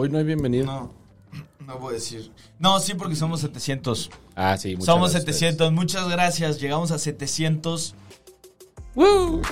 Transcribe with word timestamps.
Hoy 0.00 0.08
no 0.08 0.16
hay 0.16 0.24
bienvenido. 0.24 0.64
No, 0.64 0.94
no 1.66 1.78
voy 1.78 1.90
a 1.90 1.94
decir. 1.96 2.32
No, 2.58 2.80
sí, 2.80 2.94
porque 2.94 3.14
somos 3.14 3.42
700. 3.42 4.10
Ah, 4.34 4.56
sí, 4.56 4.70
muchas 4.70 4.86
somos 4.86 5.10
gracias. 5.10 5.36
700. 5.36 5.72
Muchas 5.72 6.08
gracias. 6.08 6.58
Llegamos 6.58 6.90
a 6.90 6.98
700. 6.98 7.94
No 8.96 9.42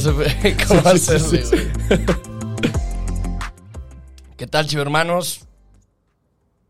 sé 0.00 0.12
cómo 0.66 0.80
hacerle, 0.80 1.44
güey. 1.44 1.68
¿Qué 4.38 4.46
tal, 4.46 4.66
chivermanos? 4.66 5.42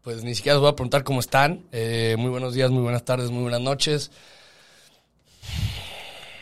Pues 0.02 0.24
ni 0.24 0.34
siquiera 0.34 0.56
les 0.56 0.62
voy 0.62 0.70
a 0.70 0.74
preguntar 0.74 1.04
cómo 1.04 1.20
están. 1.20 1.60
Eh, 1.70 2.16
muy 2.18 2.30
buenos 2.30 2.54
días, 2.54 2.72
muy 2.72 2.82
buenas 2.82 3.04
tardes, 3.04 3.30
muy 3.30 3.42
buenas 3.42 3.60
noches. 3.60 4.10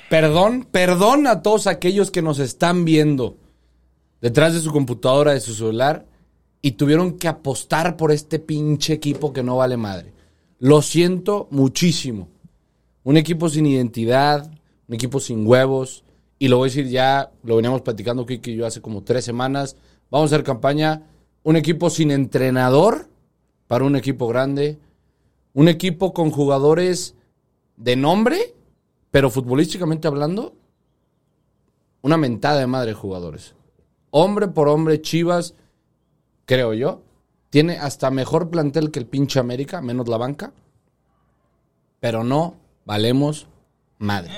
Perdón, 0.08 0.66
perdón 0.70 1.26
a 1.26 1.42
todos 1.42 1.66
aquellos 1.66 2.10
que 2.10 2.22
nos 2.22 2.38
están 2.38 2.86
viendo 2.86 3.36
detrás 4.22 4.54
de 4.54 4.60
su 4.60 4.72
computadora, 4.72 5.32
de 5.32 5.40
su 5.40 5.52
celular, 5.52 6.06
y 6.62 6.72
tuvieron 6.72 7.18
que 7.18 7.28
apostar 7.28 7.96
por 7.96 8.12
este 8.12 8.38
pinche 8.38 8.94
equipo 8.94 9.32
que 9.32 9.42
no 9.42 9.56
vale 9.56 9.76
madre. 9.76 10.14
Lo 10.60 10.80
siento 10.80 11.48
muchísimo. 11.50 12.28
Un 13.02 13.16
equipo 13.16 13.48
sin 13.48 13.66
identidad, 13.66 14.48
un 14.88 14.94
equipo 14.94 15.18
sin 15.18 15.44
huevos, 15.44 16.04
y 16.38 16.46
lo 16.46 16.58
voy 16.58 16.68
a 16.68 16.70
decir 16.70 16.88
ya, 16.88 17.32
lo 17.42 17.56
veníamos 17.56 17.82
platicando 17.82 18.24
Kiki 18.24 18.52
y 18.52 18.56
yo 18.56 18.66
hace 18.66 18.80
como 18.80 19.02
tres 19.02 19.24
semanas. 19.24 19.76
Vamos 20.08 20.30
a 20.30 20.36
hacer 20.36 20.46
campaña, 20.46 21.08
un 21.42 21.56
equipo 21.56 21.90
sin 21.90 22.12
entrenador 22.12 23.08
para 23.66 23.84
un 23.84 23.96
equipo 23.96 24.28
grande, 24.28 24.78
un 25.52 25.66
equipo 25.66 26.12
con 26.12 26.30
jugadores 26.30 27.16
de 27.76 27.96
nombre, 27.96 28.54
pero 29.10 29.30
futbolísticamente 29.30 30.06
hablando, 30.06 30.54
una 32.02 32.16
mentada 32.16 32.60
de 32.60 32.66
madre 32.68 32.90
de 32.90 32.94
jugadores. 32.94 33.54
Hombre 34.14 34.48
por 34.48 34.68
hombre, 34.68 35.00
Chivas, 35.00 35.54
creo 36.44 36.74
yo, 36.74 37.00
tiene 37.48 37.78
hasta 37.78 38.10
mejor 38.10 38.50
plantel 38.50 38.90
que 38.90 38.98
el 38.98 39.06
pinche 39.06 39.40
América, 39.40 39.80
menos 39.80 40.06
la 40.06 40.18
banca. 40.18 40.52
Pero 41.98 42.22
no 42.22 42.56
valemos 42.84 43.46
madre. 43.98 44.30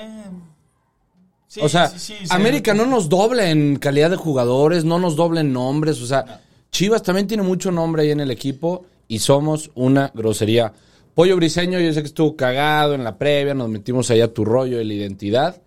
Sí, 1.48 1.60
o 1.60 1.68
sea, 1.68 1.88
sí, 1.88 1.98
sí, 1.98 2.14
sí. 2.20 2.26
América 2.30 2.72
no 2.72 2.86
nos 2.86 3.08
dobla 3.08 3.50
en 3.50 3.76
calidad 3.76 4.10
de 4.10 4.16
jugadores, 4.16 4.84
no 4.84 5.00
nos 5.00 5.16
dobla 5.16 5.40
en 5.40 5.52
nombres. 5.52 6.00
O 6.00 6.06
sea, 6.06 6.40
Chivas 6.70 7.02
también 7.02 7.26
tiene 7.26 7.42
mucho 7.42 7.72
nombre 7.72 8.02
ahí 8.02 8.12
en 8.12 8.20
el 8.20 8.30
equipo 8.30 8.86
y 9.08 9.18
somos 9.18 9.72
una 9.74 10.12
grosería. 10.14 10.72
Pollo 11.16 11.34
Briseño, 11.34 11.80
yo 11.80 11.92
sé 11.92 12.00
que 12.00 12.08
estuvo 12.08 12.36
cagado 12.36 12.94
en 12.94 13.02
la 13.02 13.18
previa, 13.18 13.54
nos 13.54 13.68
metimos 13.68 14.08
allá 14.12 14.26
a 14.26 14.32
tu 14.32 14.44
rollo 14.44 14.78
de 14.78 14.84
la 14.84 14.94
identidad. 14.94 15.60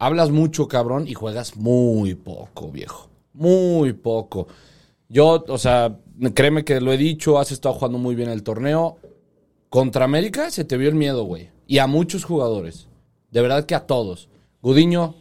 Hablas 0.00 0.30
mucho, 0.30 0.66
cabrón, 0.66 1.06
y 1.06 1.12
juegas 1.12 1.56
muy 1.56 2.14
poco, 2.14 2.72
viejo. 2.72 3.10
Muy 3.34 3.92
poco. 3.92 4.48
Yo, 5.10 5.44
o 5.46 5.58
sea, 5.58 5.98
créeme 6.34 6.64
que 6.64 6.80
lo 6.80 6.90
he 6.90 6.96
dicho, 6.96 7.38
has 7.38 7.52
estado 7.52 7.74
jugando 7.74 7.98
muy 7.98 8.14
bien 8.14 8.30
el 8.30 8.42
torneo. 8.42 8.96
Contra 9.68 10.06
América 10.06 10.50
se 10.50 10.64
te 10.64 10.78
vio 10.78 10.88
el 10.88 10.94
miedo, 10.94 11.24
güey. 11.24 11.50
Y 11.66 11.78
a 11.78 11.86
muchos 11.86 12.24
jugadores. 12.24 12.88
De 13.30 13.42
verdad 13.42 13.66
que 13.66 13.74
a 13.74 13.86
todos. 13.86 14.30
Gudiño, 14.62 15.16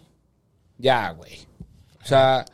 ya, 0.77 1.11
güey. 1.11 1.33
O 2.01 2.05
sea, 2.05 2.45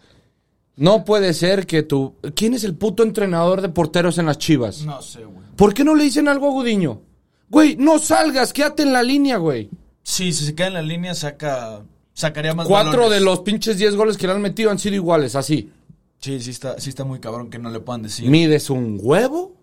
no 0.77 1.05
puede 1.05 1.31
ser 1.35 1.67
que 1.67 1.83
tú... 1.83 2.15
¿Quién 2.35 2.55
es 2.55 2.63
el 2.63 2.73
puto 2.73 3.03
entrenador 3.03 3.61
de 3.61 3.69
porteros 3.69 4.17
en 4.17 4.25
las 4.25 4.39
chivas? 4.39 4.83
No 4.83 4.99
sé, 5.01 5.23
güey. 5.23 5.45
¿Por 5.55 5.75
qué 5.75 5.83
no 5.83 5.93
le 5.93 6.05
dicen 6.05 6.27
algo 6.27 6.47
a 6.47 6.51
Gudiño? 6.51 7.01
Güey, 7.49 7.75
no 7.75 7.99
salgas, 7.99 8.51
quédate 8.51 8.81
en 8.81 8.93
la 8.93 9.03
línea, 9.03 9.37
güey. 9.37 9.69
Sí, 10.01 10.33
si 10.33 10.45
se 10.45 10.55
queda 10.55 10.67
en 10.67 10.73
la 10.73 10.81
línea, 10.81 11.13
saca. 11.13 11.83
Sacaría 12.15 12.53
más 12.55 12.67
Cuatro 12.67 12.91
balones. 13.03 13.19
de 13.19 13.25
los 13.25 13.39
pinches 13.41 13.77
diez 13.77 13.95
goles 13.95 14.17
que 14.17 14.25
le 14.25 14.33
han 14.33 14.41
metido 14.41 14.71
han 14.71 14.79
sido 14.79 14.95
iguales, 14.95 15.35
así. 15.35 15.71
Sí, 16.19 16.39
sí 16.39 16.49
está, 16.49 16.79
sí 16.79 16.89
está 16.89 17.03
muy 17.03 17.19
cabrón 17.19 17.49
que 17.51 17.59
no 17.59 17.69
le 17.69 17.79
puedan 17.81 18.01
decir. 18.01 18.27
Mides 18.29 18.69
un 18.71 18.97
huevo, 18.99 19.53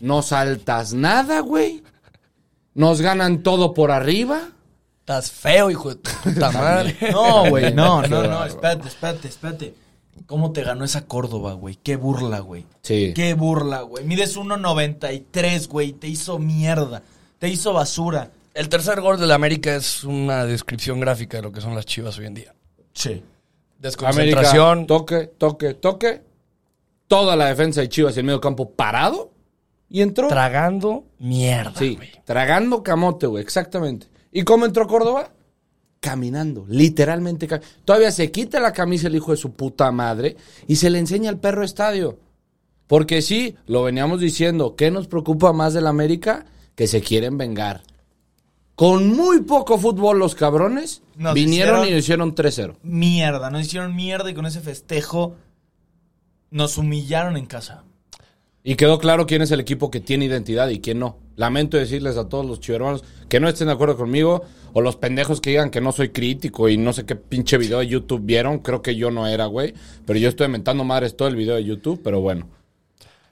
no 0.00 0.22
saltas 0.22 0.94
nada, 0.94 1.40
güey. 1.40 1.82
Nos 2.74 3.00
ganan 3.00 3.42
todo 3.42 3.74
por 3.74 3.90
arriba. 3.90 4.48
Estás 5.00 5.30
feo, 5.30 5.70
hijo 5.70 5.90
de 5.90 5.96
puta 6.24 6.50
madre. 6.50 6.96
No, 7.12 7.48
güey, 7.50 7.72
no, 7.74 8.02
no, 8.02 8.22
no, 8.24 8.44
espérate, 8.44 8.88
espérate, 8.88 9.28
espérate. 9.28 9.74
¿Cómo 10.26 10.52
te 10.52 10.62
ganó 10.62 10.84
esa 10.84 11.06
Córdoba, 11.06 11.52
güey? 11.52 11.76
Qué 11.82 11.96
burla, 11.96 12.40
güey. 12.40 12.66
Sí. 12.82 13.12
Qué 13.14 13.34
burla, 13.34 13.82
güey. 13.82 14.04
Mides 14.04 14.36
1.93, 14.36 15.68
güey. 15.68 15.92
Te 15.92 16.08
hizo 16.08 16.38
mierda. 16.38 17.02
Te 17.38 17.48
hizo 17.48 17.72
basura. 17.72 18.30
El 18.58 18.68
tercer 18.68 19.00
gol 19.00 19.20
del 19.20 19.30
América 19.30 19.76
es 19.76 20.02
una 20.02 20.44
descripción 20.44 20.98
gráfica 20.98 21.36
de 21.36 21.44
lo 21.44 21.52
que 21.52 21.60
son 21.60 21.74
las 21.76 21.86
chivas 21.86 22.18
hoy 22.18 22.26
en 22.26 22.34
día. 22.34 22.54
Sí. 22.92 23.10
América, 23.10 23.28
Desconcentración. 23.78 24.86
toque, 24.88 25.26
toque, 25.38 25.74
toque. 25.74 26.22
Toda 27.06 27.36
la 27.36 27.46
defensa 27.46 27.80
de 27.80 27.88
Chivas 27.88 28.16
y 28.16 28.20
el 28.20 28.26
medio 28.26 28.40
campo 28.40 28.70
parado. 28.70 29.30
Y 29.90 30.02
entró. 30.02 30.28
tragando 30.28 31.04
mierda, 31.18 31.72
Sí, 31.78 31.94
güey. 31.96 32.10
tragando 32.24 32.82
camote, 32.82 33.26
güey, 33.26 33.42
exactamente. 33.42 34.08
¿Y 34.32 34.42
cómo 34.42 34.66
entró 34.66 34.86
Córdoba? 34.86 35.30
Caminando, 36.00 36.66
literalmente. 36.68 37.46
ca- 37.46 37.60
Todavía 37.86 38.10
se 38.10 38.30
quita 38.30 38.60
la 38.60 38.72
camisa 38.74 39.06
el 39.06 39.14
hijo 39.16 39.30
de 39.30 39.38
su 39.38 39.52
puta 39.52 39.90
madre 39.92 40.36
y 40.66 40.76
se 40.76 40.90
le 40.90 40.98
enseña 40.98 41.30
al 41.30 41.38
perro 41.38 41.64
estadio. 41.64 42.18
Porque 42.86 43.22
sí, 43.22 43.56
lo 43.66 43.84
veníamos 43.84 44.20
diciendo, 44.20 44.74
¿qué 44.76 44.90
nos 44.90 45.06
preocupa 45.06 45.52
más 45.54 45.72
del 45.72 45.86
América? 45.86 46.44
Que 46.74 46.86
se 46.86 47.00
quieren 47.00 47.38
vengar. 47.38 47.82
Con 48.78 49.08
muy 49.16 49.40
poco 49.40 49.76
fútbol 49.76 50.20
los 50.20 50.36
cabrones 50.36 51.02
Nos 51.16 51.34
vinieron 51.34 51.80
hicieron- 51.80 51.88
y 51.96 51.98
hicieron 51.98 52.34
3-0. 52.36 52.76
Mierda. 52.84 53.50
Nos 53.50 53.62
hicieron 53.66 53.96
mierda 53.96 54.30
y 54.30 54.34
con 54.34 54.46
ese 54.46 54.60
festejo 54.60 55.34
nos 56.52 56.78
humillaron 56.78 57.36
en 57.36 57.46
casa. 57.46 57.82
Y 58.62 58.76
quedó 58.76 59.00
claro 59.00 59.26
quién 59.26 59.42
es 59.42 59.50
el 59.50 59.58
equipo 59.58 59.90
que 59.90 59.98
tiene 59.98 60.26
identidad 60.26 60.68
y 60.68 60.78
quién 60.78 61.00
no. 61.00 61.16
Lamento 61.34 61.76
decirles 61.76 62.16
a 62.16 62.28
todos 62.28 62.46
los 62.46 62.60
chivermanos 62.60 63.02
que 63.28 63.40
no 63.40 63.48
estén 63.48 63.66
de 63.66 63.72
acuerdo 63.72 63.96
conmigo 63.96 64.42
o 64.72 64.80
los 64.80 64.94
pendejos 64.94 65.40
que 65.40 65.50
digan 65.50 65.70
que 65.70 65.80
no 65.80 65.90
soy 65.90 66.10
crítico 66.10 66.68
y 66.68 66.76
no 66.76 66.92
sé 66.92 67.04
qué 67.04 67.16
pinche 67.16 67.58
video 67.58 67.80
de 67.80 67.88
YouTube 67.88 68.20
vieron. 68.24 68.60
Creo 68.60 68.80
que 68.80 68.94
yo 68.94 69.10
no 69.10 69.26
era, 69.26 69.46
güey. 69.46 69.74
Pero 70.06 70.20
yo 70.20 70.28
estoy 70.28 70.46
mentando 70.46 70.84
madres 70.84 71.16
todo 71.16 71.26
el 71.26 71.34
video 71.34 71.56
de 71.56 71.64
YouTube, 71.64 72.00
pero 72.04 72.20
bueno. 72.20 72.46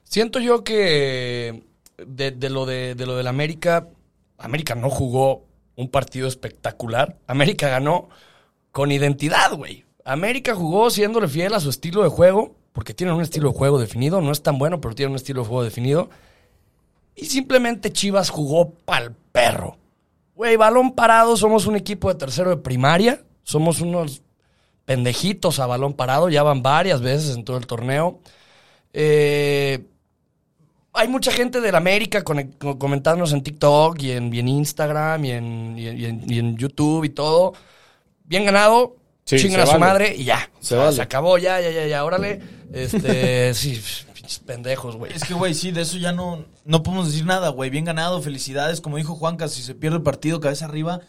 Siento 0.03 0.41
yo 0.41 0.65
que 0.65 1.63
de, 2.05 2.31
de 2.33 2.51
lo 2.51 2.67
de, 2.67 2.97
de 2.97 3.07
lo 3.07 3.17
del 3.17 3.29
América, 3.29 3.89
América 4.39 4.75
no 4.75 4.91
jugó 4.91 5.45
un 5.77 5.91
partido 5.91 6.29
espectacular. 6.29 7.17
América 7.27 7.69
ganó 7.69 8.09
con 8.73 8.93
identidad, 8.93 9.53
güey. 9.55 9.85
América 10.05 10.55
jugó 10.55 10.91
siéndole 10.91 11.29
fiel 11.29 11.55
a 11.55 11.61
su 11.61 11.71
estilo 11.71 12.03
de 12.03 12.09
juego, 12.09 12.55
porque 12.73 12.95
tienen 12.95 13.17
un 13.17 13.23
estilo 13.23 13.51
de 13.51 13.59
juego 13.59 13.79
definido. 13.79 14.21
No 14.21 14.33
es 14.33 14.43
tan 14.43 14.59
bueno, 14.59 14.81
pero 14.81 14.95
tienen 14.95 15.13
un 15.13 15.17
estilo 15.17 15.43
de 15.43 15.49
juego 15.49 15.65
definido. 15.65 16.11
Y 17.15 17.27
simplemente 17.27 17.93
Chivas 17.93 18.31
jugó 18.31 18.71
pa'l 18.71 19.15
perro. 19.33 19.79
Güey, 20.35 20.57
balón 20.57 20.93
parado, 20.93 21.37
somos 21.37 21.67
un 21.67 21.77
equipo 21.77 22.09
de 22.09 22.17
tercero 22.17 22.51
de 22.51 22.59
primaria. 22.59 23.25
Somos 23.43 23.81
unos 23.81 24.23
pendejitos 24.85 25.59
a 25.59 25.67
balón 25.67 25.95
parado. 25.95 26.29
Ya 26.29 26.43
van 26.43 26.63
varias 26.63 27.01
veces 27.01 27.35
en 27.35 27.45
todo 27.45 27.57
el 27.57 27.67
torneo. 27.67 28.21
Eh, 28.93 29.87
hay 30.97 31.09
mucha 31.09 31.31
gente 31.31 31.61
del 31.61 31.75
América 31.75 32.23
con- 32.25 32.43
con- 32.53 32.79
comentándonos 32.79 33.33
en 33.33 33.43
TikTok 33.43 34.01
y 34.03 34.13
en, 34.13 34.33
y 34.35 34.39
en 34.39 34.49
Instagram 34.49 35.25
y 35.25 35.31
en, 35.33 35.79
y 35.79 35.87
en- 35.89 35.99
y 35.99 36.05
en- 36.07 36.31
y 36.33 36.39
en 36.39 36.57
YouTube 36.57 37.05
y 37.05 37.11
todo. 37.11 37.53
Bien 38.25 38.45
ganado, 38.45 38.97
Sí, 39.25 39.39
chingan 39.39 39.61
a 39.61 39.67
su 39.67 39.79
madre 39.79 40.15
y 40.17 40.25
ya. 40.25 40.51
Se 40.61 40.75
O 40.75 40.79
sea, 40.79 40.85
vale. 40.87 41.03
acabó, 41.03 41.39
ya, 41.39 41.61
ya, 41.61 41.71
ya, 41.71 41.87
ya, 41.87 42.05
órale. 42.05 42.41
Este, 42.73 43.53
sí, 43.55 43.81
pinches 44.15 44.39
pendejos, 44.41 44.97
güey. 44.97 45.13
Es 45.13 45.25
que, 45.25 45.35
güey, 45.35 45.55
sí, 45.55 45.71
de 45.73 45.83
eso 45.83 45.97
ya 45.99 46.13
no, 46.13 46.45
no 46.65 46.83
podemos 46.83 47.09
decir 47.09 47.25
nada, 47.27 47.49
güey. 47.51 47.71
Bien 47.71 47.85
ganado, 47.85 48.21
felicidades. 48.23 48.81
Como 48.81 48.97
dijo 48.97 49.15
Juanca, 49.15 49.49
si 49.49 49.63
se 49.63 49.75
pierde 49.75 49.97
el 49.99 50.03
partido, 50.03 50.41
cabeza 50.41 50.65
arriba. 50.67 51.01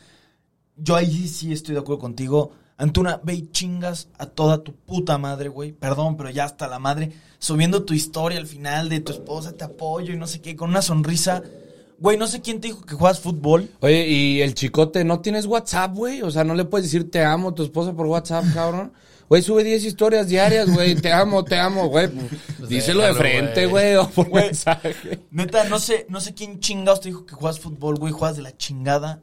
Yo 0.75 0.95
ahí 0.95 1.27
sí 1.27 1.51
estoy 1.53 1.73
de 1.73 1.79
acuerdo 1.81 1.99
contigo. 1.99 2.51
Antuna, 2.79 3.19
ve 3.23 3.33
y 3.33 3.47
chingas 3.51 4.07
a 4.19 4.27
toda 4.27 4.63
tu 4.63 4.73
puta 4.73 5.17
madre, 5.17 5.49
güey. 5.49 5.71
Perdón, 5.71 6.15
pero 6.15 6.29
ya 6.29 6.43
hasta 6.45 6.67
la 6.67 6.77
madre. 6.77 7.11
Subiendo 7.39 7.83
tu 7.83 7.93
historia 7.95 8.37
al 8.37 8.45
final 8.45 8.87
de 8.89 8.99
tu 8.99 9.11
esposa, 9.11 9.53
te 9.53 9.63
apoyo 9.63 10.13
y 10.13 10.17
no 10.17 10.27
sé 10.27 10.41
qué, 10.41 10.55
con 10.55 10.69
una 10.69 10.83
sonrisa. 10.83 11.41
Güey, 11.99 12.17
no 12.17 12.27
sé 12.27 12.41
quién 12.41 12.61
te 12.61 12.67
dijo 12.67 12.83
que 12.83 12.93
juegas 12.93 13.19
fútbol. 13.19 13.71
Oye, 13.79 14.07
y 14.07 14.41
el 14.41 14.53
chicote, 14.53 15.03
¿no 15.03 15.21
tienes 15.21 15.47
WhatsApp, 15.47 15.95
güey? 15.95 16.21
O 16.21 16.29
sea, 16.29 16.43
no 16.43 16.53
le 16.53 16.65
puedes 16.65 16.85
decir 16.85 17.09
te 17.09 17.23
amo 17.25 17.49
a 17.49 17.55
tu 17.55 17.63
esposa 17.63 17.93
por 17.93 18.05
WhatsApp, 18.05 18.45
cabrón. 18.53 18.93
Güey, 19.27 19.41
sube 19.41 19.63
10 19.63 19.83
historias 19.83 20.27
diarias, 20.27 20.69
güey. 20.73 20.95
Te 20.95 21.11
amo, 21.11 21.43
te 21.43 21.57
amo, 21.57 21.89
güey. 21.89 22.09
Díselo 22.69 23.01
de 23.03 23.13
frente, 23.15 23.65
güey. 23.65 23.95
o 23.95 24.07
por 24.07 24.31
mensaje. 24.31 25.19
Neta, 25.31 25.63
no 25.65 25.79
sé, 25.79 26.05
no 26.09 26.21
sé 26.21 26.33
quién 26.35 26.59
chingados 26.59 27.01
te 27.01 27.09
dijo 27.09 27.25
que 27.25 27.33
juegas 27.33 27.59
fútbol, 27.59 27.95
güey. 27.95 28.13
Juegas 28.13 28.37
de 28.37 28.43
la 28.43 28.55
chingada. 28.55 29.19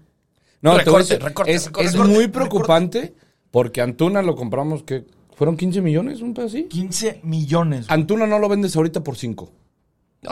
No, 0.60 0.70
te 0.76 0.90
voy 0.90 1.00
a 1.00 1.04
Recorte, 1.04 1.04
decir, 1.14 1.22
recorte, 1.24 1.52
es, 1.52 1.66
recorte, 1.66 1.86
es 1.86 1.92
recorte, 1.92 2.12
muy 2.12 2.24
recorte. 2.26 2.38
preocupante 2.38 3.14
porque 3.54 3.80
Antuna 3.80 4.20
lo 4.20 4.34
compramos, 4.34 4.82
que 4.82 5.04
¿Fueron 5.36 5.56
15 5.56 5.80
millones, 5.80 6.20
un 6.20 6.32
pedo 6.34 6.46
así? 6.46 6.64
15 6.64 7.20
millones. 7.24 7.86
güey. 7.88 7.94
Antuna 8.00 8.26
no 8.26 8.38
lo 8.38 8.48
vendes 8.48 8.76
ahorita 8.76 9.02
por 9.02 9.16
5. 9.16 9.50
No, 10.22 10.30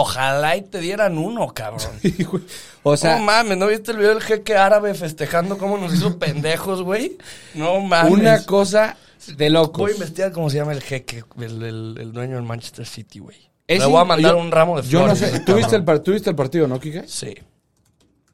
ojalá 0.00 0.56
y 0.56 0.62
te 0.62 0.78
dieran 0.80 1.18
uno, 1.18 1.48
cabrón. 1.52 1.90
o 2.84 2.96
sea, 2.96 3.18
no 3.18 3.24
mames, 3.24 3.58
¿no 3.58 3.66
viste 3.66 3.90
el 3.90 3.98
video 3.98 4.10
del 4.14 4.22
jeque 4.22 4.56
árabe 4.56 4.94
festejando 4.94 5.58
cómo 5.58 5.76
nos 5.78 5.92
hizo 5.94 6.18
pendejos, 6.20 6.82
güey? 6.82 7.18
No 7.54 7.80
mames. 7.80 8.12
una 8.12 8.44
cosa 8.46 8.96
De 9.36 9.50
locos. 9.50 9.78
Voy 9.78 9.90
a 9.90 9.94
investigar 9.94 10.32
cómo 10.32 10.48
se 10.48 10.56
llama 10.58 10.72
el 10.72 10.82
jeque, 10.82 11.24
el, 11.38 11.62
el- 11.62 11.98
el 12.00 12.12
dueño 12.12 12.36
del 12.36 12.44
Manchester 12.44 12.86
City, 12.86 13.18
güey. 13.18 13.36
Es 13.66 13.80
Le 13.80 13.86
voy 13.86 13.96
a 13.98 14.02
in- 14.02 14.08
mandar 14.08 14.32
yo- 14.32 14.38
un 14.38 14.50
ramo 14.52 14.80
de 14.80 14.88
Yo 14.88 15.00
no 15.06 15.16
flores. 15.16 15.34
sé. 15.34 15.40
¿Tú 15.40 15.54
viste 15.56 15.74
el, 15.76 15.84
par- 15.84 15.98
tú 16.00 16.12
viste 16.12 16.30
el 16.30 16.36
partido, 16.36 16.68
no, 16.68 16.78
Kike? 16.78 17.04
Sí. 17.08 17.34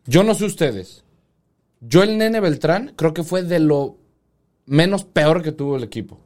Yo 0.04 0.22
no 0.24 0.34
sé 0.34 0.44
ustedes. 0.44 1.04
Yo, 1.80 2.02
el 2.02 2.18
nene 2.18 2.38
Beltrán, 2.40 2.92
creo 2.96 3.14
que 3.14 3.24
fue 3.24 3.42
de 3.42 3.58
lo 3.60 3.96
menos 4.66 5.04
peor 5.04 5.42
que 5.42 5.52
tuvo 5.52 5.76
el 5.76 5.84
equipo. 5.84 6.18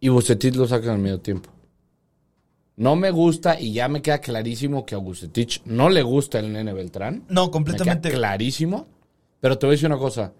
Y 0.00 0.08
Bucetich 0.08 0.54
lo 0.54 0.66
saca 0.66 0.86
en 0.86 0.92
el 0.94 0.98
medio 0.98 1.20
tiempo. 1.20 1.50
No 2.76 2.96
me 2.96 3.10
gusta 3.10 3.60
y 3.60 3.72
ya 3.74 3.88
me 3.88 4.00
queda 4.00 4.20
clarísimo 4.20 4.86
que 4.86 4.94
a 4.94 4.98
Bucetich 4.98 5.62
no 5.66 5.90
le 5.90 6.02
gusta 6.02 6.38
el 6.38 6.52
nene 6.52 6.72
Beltrán. 6.72 7.24
No, 7.28 7.46
Me 7.46 7.50
completamente. 7.50 8.08
queda 8.08 8.18
clarísimo. 8.18 8.86
Pero 9.40 9.58
te 9.58 9.66
voy 9.66 9.72
a 9.72 9.76
decir 9.76 9.86
una 9.88 9.98
cosa. 9.98 10.32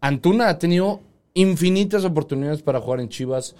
Antuna 0.00 0.48
ha 0.48 0.58
tenido 0.58 1.00
infinitas 1.34 2.04
oportunidades 2.04 2.62
para 2.62 2.80
jugar 2.80 3.00
en 3.00 3.08
Chivas, 3.08 3.54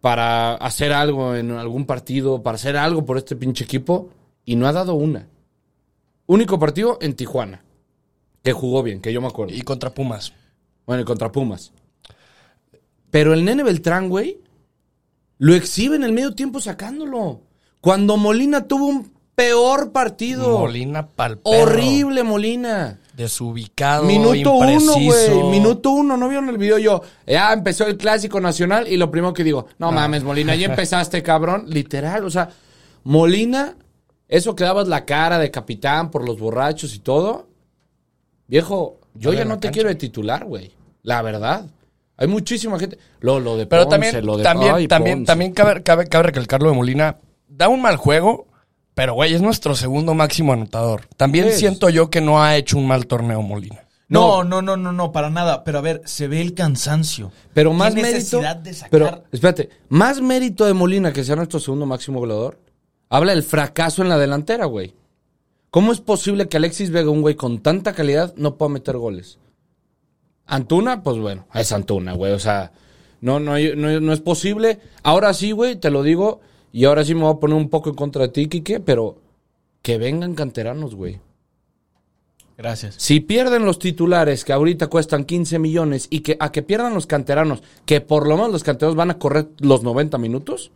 para 0.00 0.54
hacer 0.54 0.92
algo 0.92 1.34
en 1.34 1.50
algún 1.52 1.84
partido, 1.86 2.42
para 2.42 2.56
hacer 2.56 2.76
algo 2.76 3.04
por 3.04 3.18
este 3.18 3.36
pinche 3.36 3.64
equipo, 3.64 4.10
y 4.44 4.56
no 4.56 4.66
ha 4.66 4.72
dado 4.72 4.94
una. 4.94 5.28
Único 6.26 6.58
partido 6.58 6.98
en 7.00 7.14
Tijuana, 7.14 7.62
que 8.42 8.52
jugó 8.52 8.82
bien, 8.82 9.00
que 9.00 9.12
yo 9.12 9.20
me 9.20 9.26
acuerdo. 9.28 9.54
Y 9.54 9.62
contra 9.62 9.92
Pumas. 9.92 10.32
Bueno, 10.86 11.02
y 11.02 11.04
contra 11.04 11.30
Pumas. 11.32 11.72
Pero 13.14 13.32
el 13.32 13.44
nene 13.44 13.62
Beltrán, 13.62 14.08
güey, 14.08 14.40
lo 15.38 15.54
exhibe 15.54 15.94
en 15.94 16.02
el 16.02 16.12
medio 16.12 16.34
tiempo 16.34 16.58
sacándolo. 16.58 17.42
Cuando 17.80 18.16
Molina 18.16 18.66
tuvo 18.66 18.86
un 18.86 19.12
peor 19.36 19.92
partido. 19.92 20.58
Molina 20.58 21.06
pal 21.06 21.38
Horrible, 21.44 22.24
Molina. 22.24 22.98
Desubicado, 23.16 24.02
Minuto 24.02 24.54
uno, 24.54 24.94
güey. 24.94 25.44
Minuto 25.48 25.92
uno. 25.92 26.16
¿No 26.16 26.28
vieron 26.28 26.48
el 26.48 26.58
video? 26.58 26.76
Yo, 26.78 27.02
ya 27.24 27.52
empezó 27.52 27.86
el 27.86 27.96
clásico 27.96 28.40
nacional 28.40 28.88
y 28.88 28.96
lo 28.96 29.12
primero 29.12 29.32
que 29.32 29.44
digo, 29.44 29.66
no 29.78 29.92
mames, 29.92 30.24
Molina, 30.24 30.56
ya 30.56 30.66
empezaste, 30.70 31.22
cabrón. 31.22 31.66
Literal, 31.68 32.24
o 32.24 32.30
sea, 32.30 32.48
Molina, 33.04 33.76
eso 34.26 34.56
que 34.56 34.64
dabas 34.64 34.88
la 34.88 35.04
cara 35.04 35.38
de 35.38 35.52
capitán 35.52 36.10
por 36.10 36.26
los 36.26 36.40
borrachos 36.40 36.92
y 36.96 36.98
todo. 36.98 37.46
Viejo, 38.48 38.98
yo 39.14 39.30
Dale 39.30 39.38
ya 39.38 39.44
no 39.44 39.54
te 39.60 39.68
cancha. 39.68 39.72
quiero 39.72 39.88
de 39.90 39.94
titular, 39.94 40.44
güey. 40.44 40.72
La 41.04 41.22
verdad. 41.22 41.66
Hay 42.16 42.28
muchísima 42.28 42.78
gente. 42.78 42.98
Lo, 43.20 43.40
lo 43.40 43.56
de 43.56 43.66
Pero 43.66 43.84
Ponce, 43.84 43.98
también, 43.98 44.26
lo 44.26 44.36
de 44.36 44.42
también, 44.44 44.74
ay, 44.74 44.88
también, 44.88 45.18
Ponce. 45.18 45.26
también 45.26 45.52
cabe, 45.52 45.82
cabe, 45.82 46.06
cabe 46.06 46.24
recalcar 46.24 46.62
lo 46.62 46.70
de 46.70 46.76
Molina. 46.76 47.18
Da 47.48 47.68
un 47.68 47.82
mal 47.82 47.96
juego, 47.96 48.46
pero 48.94 49.14
güey, 49.14 49.34
es 49.34 49.42
nuestro 49.42 49.74
segundo 49.74 50.14
máximo 50.14 50.52
anotador. 50.52 51.02
También 51.16 51.46
Es. 51.46 51.58
siento 51.58 51.88
yo 51.88 52.10
que 52.10 52.20
no 52.20 52.42
ha 52.42 52.56
hecho 52.56 52.78
un 52.78 52.86
mal 52.86 53.06
torneo 53.06 53.42
Molina. 53.42 53.80
No, 54.08 54.44
no, 54.44 54.62
no, 54.62 54.76
no, 54.76 54.92
no, 54.92 55.10
para 55.12 55.30
nada. 55.30 55.64
Pero 55.64 55.78
a 55.78 55.80
ver, 55.80 56.02
se 56.04 56.28
ve 56.28 56.40
el 56.40 56.54
cansancio. 56.54 57.32
Pero 57.52 57.70
¿Qué 57.70 57.76
más 57.76 57.94
mérito. 57.94 58.40
de 58.62 58.74
sacar? 58.74 58.90
Pero, 58.90 59.24
espérate, 59.32 59.70
más 59.88 60.20
mérito 60.20 60.66
de 60.66 60.74
Molina 60.74 61.12
que 61.12 61.24
sea 61.24 61.34
nuestro 61.36 61.58
segundo 61.58 61.86
máximo 61.86 62.20
goleador. 62.20 62.60
Habla 63.08 63.32
del 63.32 63.42
fracaso 63.42 64.02
en 64.02 64.08
la 64.08 64.18
delantera, 64.18 64.66
güey. 64.66 64.94
¿Cómo 65.70 65.90
es 65.90 66.00
posible 66.00 66.48
que 66.48 66.56
Alexis 66.58 66.90
Vega, 66.90 67.10
un 67.10 67.22
güey 67.22 67.34
con 67.34 67.58
tanta 67.60 67.92
calidad, 67.94 68.32
no 68.36 68.56
pueda 68.56 68.68
meter 68.70 68.96
goles? 68.96 69.38
Antuna, 70.46 71.02
pues 71.02 71.18
bueno, 71.18 71.46
es 71.54 71.72
Antuna, 71.72 72.12
güey. 72.14 72.32
O 72.32 72.38
sea, 72.38 72.72
no, 73.20 73.40
no, 73.40 73.52
no, 73.58 74.00
no 74.00 74.12
es 74.12 74.20
posible. 74.20 74.78
Ahora 75.02 75.32
sí, 75.34 75.52
güey, 75.52 75.76
te 75.76 75.90
lo 75.90 76.02
digo. 76.02 76.40
Y 76.72 76.84
ahora 76.86 77.04
sí 77.04 77.14
me 77.14 77.22
voy 77.22 77.32
a 77.32 77.38
poner 77.40 77.56
un 77.56 77.68
poco 77.70 77.88
en 77.90 77.94
contra 77.94 78.22
de 78.22 78.28
ti, 78.28 78.48
Quique, 78.48 78.80
pero 78.80 79.16
que 79.80 79.96
vengan 79.98 80.34
canteranos, 80.34 80.94
güey. 80.94 81.20
Gracias. 82.56 82.94
Si 82.98 83.20
pierden 83.20 83.64
los 83.64 83.78
titulares 83.78 84.44
que 84.44 84.52
ahorita 84.52 84.86
cuestan 84.86 85.24
15 85.24 85.58
millones 85.58 86.06
y 86.10 86.20
que 86.20 86.36
a 86.38 86.52
que 86.52 86.62
pierdan 86.62 86.94
los 86.94 87.06
canteranos, 87.06 87.62
que 87.84 88.00
por 88.00 88.28
lo 88.28 88.36
menos 88.36 88.52
los 88.52 88.62
canteranos 88.62 88.94
van 88.96 89.10
a 89.10 89.18
correr 89.18 89.48
los 89.58 89.82
90 89.82 90.18
minutos, 90.18 90.70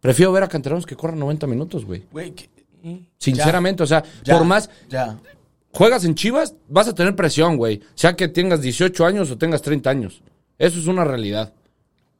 prefiero 0.00 0.32
ver 0.32 0.42
a 0.42 0.48
canteranos 0.48 0.84
que 0.84 0.96
corran 0.96 1.18
90 1.18 1.46
minutos, 1.46 1.84
güey. 1.86 2.04
Güey, 2.12 2.32
que- 2.32 2.50
Sinceramente, 3.16 3.84
o 3.84 3.86
sea, 3.86 4.02
ya, 4.24 4.36
por 4.36 4.44
más 4.46 4.68
Ya. 4.90 5.16
Juegas 5.72 6.04
en 6.04 6.14
Chivas, 6.14 6.54
vas 6.68 6.88
a 6.88 6.94
tener 6.94 7.16
presión, 7.16 7.56
güey. 7.56 7.80
Sea 7.94 8.14
que 8.14 8.28
tengas 8.28 8.60
18 8.62 9.04
años 9.04 9.30
o 9.30 9.38
tengas 9.38 9.62
30 9.62 9.90
años. 9.90 10.22
Eso 10.58 10.78
es 10.78 10.86
una 10.86 11.04
realidad. 11.04 11.52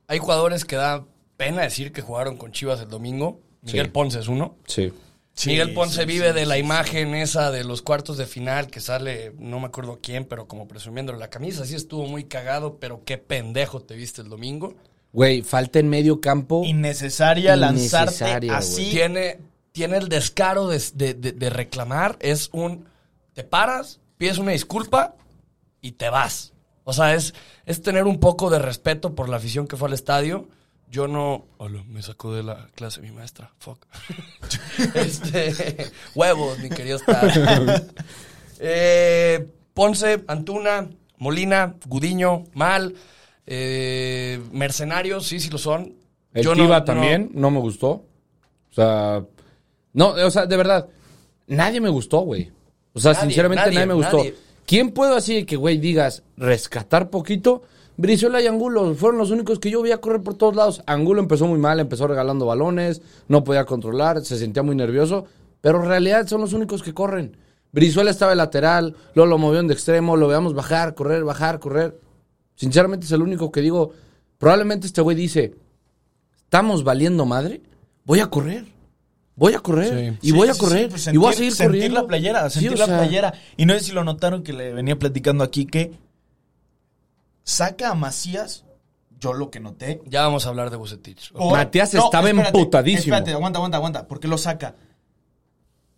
Hay 0.09 0.19
jugadores 0.19 0.65
que 0.65 0.77
da 0.77 1.05
pena 1.37 1.63
decir 1.63 1.93
que 1.93 2.03
jugaron 2.03 2.37
con 2.37 2.53
Chivas 2.53 2.81
el 2.81 2.89
domingo. 2.89 3.41
Miguel 3.63 3.87
Sí. 3.87 3.93
Ponce 3.93 4.19
es 4.21 4.29
uno. 4.29 4.57
Sí. 4.67 4.93
Sí, 5.35 5.49
Miguel 5.51 5.73
Ponce 5.73 6.01
sí, 6.03 6.07
vive 6.07 6.29
sí, 6.29 6.35
de 6.35 6.45
la 6.47 6.55
sí, 6.57 6.61
imagen 6.61 7.15
esa 7.15 7.51
de 7.51 7.65
los 7.65 7.81
cuartos 7.81 8.19
de 8.19 8.27
final 8.27 8.67
que 8.67 8.81
sale, 8.81 9.33
no 9.39 9.61
me 9.61 9.67
acuerdo 9.67 9.99
quién, 10.03 10.27
pero 10.27 10.47
como 10.47 10.69
presumiendo 10.69 11.13
la 11.15 11.31
camisa. 11.31 11.65
Sí 11.65 11.75
estuvo 11.75 12.07
muy 12.07 12.25
cagado, 12.25 12.77
pero 12.79 13.03
qué 13.07 13.17
pendejo 13.17 13.81
te 13.81 13.95
viste 13.97 14.21
el 14.21 14.29
domingo. 14.29 14.75
Güey, 15.15 15.41
falta 15.43 15.79
en 15.79 15.89
medio 15.89 16.21
campo. 16.21 16.63
Innecesaria, 16.65 17.57
lanzarte 17.57 18.13
Innecesaria, 18.25 18.57
así. 18.59 18.91
Tiene, 18.91 19.39
tiene 19.73 19.97
el 19.99 20.09
descaro 20.09 20.69
de, 20.69 20.83
de- 20.95 21.15
de- 21.15 21.33
de 21.33 21.51
reclamar. 21.51 22.17
Es 22.21 22.51
un. 22.53 22.85
Te 23.35 23.45
paras, 23.45 24.01
pides 24.19 24.39
una 24.39 24.53
disculpa 24.53 25.15
y 25.81 25.93
te 25.93 26.09
vas. 26.11 26.53
O 26.85 26.93
sea, 26.93 27.15
es, 27.15 27.35
es 27.67 27.81
tener 27.83 28.05
un 28.05 28.19
poco 28.21 28.51
de 28.51 28.59
respeto 28.59 29.15
por 29.15 29.29
la 29.29 29.37
afición 29.37 29.67
que 29.67 29.77
fue 29.77 29.89
al 29.89 29.95
estadio. 29.95 30.49
Yo 30.91 31.09
no. 31.09 31.47
Hola, 31.57 31.83
me 31.89 32.03
sacó 32.03 32.35
de 32.35 32.43
la 32.43 32.69
clase 32.75 33.01
mi 33.01 33.11
maestra. 33.13 33.53
Fuck. 33.59 33.87
este. 34.95 35.87
Huevos, 36.15 36.59
mi 36.59 36.69
querido 36.69 36.97
Star. 36.97 37.85
Eh, 38.65 39.49
Ponce, 39.75 40.23
Antuna, 40.29 40.89
Molina, 41.19 41.75
Gudiño, 41.87 42.45
Mal. 42.55 42.95
eh, 43.45 44.41
mercenarios, 44.53 45.27
sí, 45.27 45.41
sí 45.41 45.51
lo 45.51 45.59
son. 45.59 45.97
El 46.33 46.45
Yo 46.45 46.55
no- 46.55 46.63
Tiva 46.63 46.79
no- 46.79 46.85
también 46.85 47.31
no 47.35 47.51
me 47.51 47.59
gustó. 47.59 47.89
O 48.71 48.75
sea, 48.75 49.25
no, 49.95 50.11
o 50.11 50.31
sea, 50.31 50.47
de 50.47 50.57
verdad, 50.57 50.89
nadie 51.49 51.81
me 51.81 51.89
gustó, 51.89 52.21
güey. 52.21 52.53
O 52.93 53.01
sea, 53.01 53.13
Nadie, 53.13 53.27
sinceramente 53.27 53.65
nadie, 53.65 53.75
nadie, 53.75 53.87
me 53.87 53.95
gustó. 53.95 54.17
nadie. 54.19 54.35
¿Quién 54.67 54.91
puedo 54.91 55.17
así 55.17 55.45
que, 55.45 55.57
güey, 55.57 55.79
digas, 55.79 56.23
rescatar 56.37 57.11
poquito? 57.11 57.63
Brizuela 57.97 58.41
y 58.41 58.47
Angulo 58.47 58.95
fueron 58.95 59.19
los 59.19 59.31
únicos 59.31 59.59
que 59.59 59.71
yo 59.71 59.83
vi 59.83 59.93
a 59.93 59.99
correr 60.01 60.23
por 60.23 60.35
todos 60.35 60.57
lados. 60.57 60.83
Angulo 60.87 61.21
empezó 61.21 61.47
muy 61.47 61.59
mal, 61.59 61.79
empezó 61.81 62.07
regalando 62.07 62.47
balones, 62.47 63.03
no 63.29 63.45
podía 63.45 63.65
controlar, 63.65 64.25
se 64.25 64.39
sentía 64.39 64.63
muy 64.63 64.75
nervioso, 64.75 65.27
pero 65.61 65.83
en 65.83 65.89
realidad 65.89 66.27
son 66.27 66.41
los 66.41 66.53
únicos 66.53 66.83
que 66.83 66.95
corren. 66.95 67.37
Brizuela 67.71 68.11
estaba 68.11 68.31
de 68.31 68.37
lateral, 68.37 68.97
luego 69.15 69.31
lo 69.31 69.39
movieron 69.39 69.67
de 69.69 69.75
extremo, 69.75 70.17
lo 70.17 70.29
veamos 70.29 70.55
bajar, 70.55 70.95
correr, 70.95 71.25
bajar, 71.25 71.59
correr. 71.59 71.99
Sinceramente 72.55 73.07
es 73.07 73.13
el 73.13 73.23
único 73.23 73.51
que 73.51 73.61
digo, 73.61 73.93
probablemente 74.39 74.87
este 74.87 75.01
güey 75.01 75.17
dice, 75.17 75.55
estamos 76.37 76.85
valiendo 76.85 77.25
madre, 77.27 77.63
voy 78.05 78.21
a 78.21 78.27
correr. 78.29 78.72
Voy 79.43 79.55
a 79.55 79.59
correr. 79.61 80.19
Y 80.23 80.27
Sí, 80.29 80.33
voy 80.33 80.49
a 80.49 80.55
correr. 80.55 80.85
sí, 80.85 80.89
pues 80.91 81.07
y 81.09 81.17
voy 81.17 81.33
a 81.33 81.37
seguir 81.37 81.53
sentir 81.53 81.67
corriendo. 81.81 82.01
la 82.03 82.07
playera, 82.07 82.49
Sí, 82.49 82.61
sentir 82.61 82.79
la 82.79 82.87
sea, 82.87 82.99
playera. 82.99 83.35
Y 83.57 83.67
no 83.67 83.75
sé 83.75 83.81
si 83.81 83.91
lo 83.93 84.05
notaron 84.05 84.45
que 84.45 84.53
le 84.53 84.73
venía 84.73 84.97
platicando 84.97 85.43
aquí 85.43 85.67
que 85.67 85.91
saca 87.45 87.91
a 87.91 87.95
Macías, 87.95 88.65
yo 89.19 89.33
lo 89.33 89.51
que 89.51 89.61
noté. 89.61 90.01
Ya 90.07 90.23
vamos 90.23 90.47
a 90.47 90.51
hablar 90.51 90.71
de 90.71 90.77
Bucetich. 90.77 91.33
por- 91.33 91.53
Matías 91.57 91.93
estaba 91.95 92.31
emputadísimo. 92.31 93.15
Espérate, 93.17 93.33
aguanta, 93.33 93.59
aguanta, 93.59 93.77
aguanta. 93.79 94.07
¿Por 94.09 94.21
qué 94.21 94.29
lo 94.29 94.39
saca? 94.39 94.77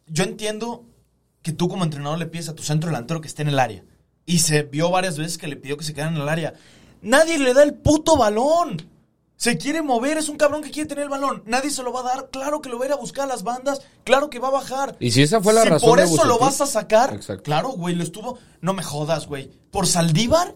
Yo 0.07 0.25
entiendo 0.25 0.85
que 1.43 1.53
tú 1.53 1.69
como 1.69 1.85
entrenador 1.85 2.19
le 2.19 2.27
pides 2.27 2.49
a 2.49 2.55
tu 2.55 2.63
centro 2.63 2.89
delantero 2.91 3.21
que 3.21 3.29
esté 3.29 3.43
en 3.43 3.49
el 3.49 3.59
área. 3.59 3.85
Y 4.27 4.39
se 4.39 4.63
vio 4.63 4.91
varias 4.91 5.19
veces 5.19 5.37
que 5.37 5.49
le 5.49 5.57
pidió 5.57 5.77
que 5.77 5.85
se 5.85 5.93
quedara 5.93 6.11
en 6.15 6.21
el 6.21 6.29
área. 6.29 6.55
Nadie 7.03 7.39
le 7.39 7.53
da 7.53 7.63
el 7.63 7.75
puto 7.75 8.17
balón. 8.17 8.79
Se 9.37 9.59
quiere 9.59 9.83
mover, 9.83 10.17
es 10.17 10.29
un 10.29 10.37
cabrón 10.37 10.63
que 10.63 10.71
quiere 10.71 10.89
tener 10.89 11.05
el 11.05 11.11
balón. 11.11 11.43
Nadie 11.47 11.71
se 11.71 11.83
lo 11.83 11.93
va 11.93 12.01
a 12.01 12.05
dar. 12.05 12.31
Claro 12.31 12.61
que 12.63 12.69
lo 12.69 12.79
va 12.79 12.85
a 12.85 12.89
ir 12.89 12.93
a 12.93 12.97
buscar 12.97 13.25
a 13.25 13.29
las 13.29 13.43
bandas. 13.43 13.83
Claro 14.05 14.31
que 14.31 14.39
va 14.39 14.49
a 14.49 14.53
bajar. 14.53 14.97
Y 15.01 15.11
si 15.11 15.23
esa 15.23 15.41
fue 15.41 15.53
la 15.53 15.63
Si 15.63 15.69
razón 15.71 15.89
por 15.89 15.99
de 15.99 16.05
eso 16.05 16.25
lo 16.25 16.39
vas 16.39 16.61
a 16.61 16.67
sacar. 16.67 17.13
Exacto. 17.15 17.43
Claro, 17.43 17.71
güey, 17.71 17.95
lo 17.95 18.05
estuvo. 18.05 18.39
No 18.61 18.73
me 18.75 18.83
jodas, 18.83 19.27
güey. 19.27 19.51
¿Por 19.71 19.87
Saldívar? 19.87 20.55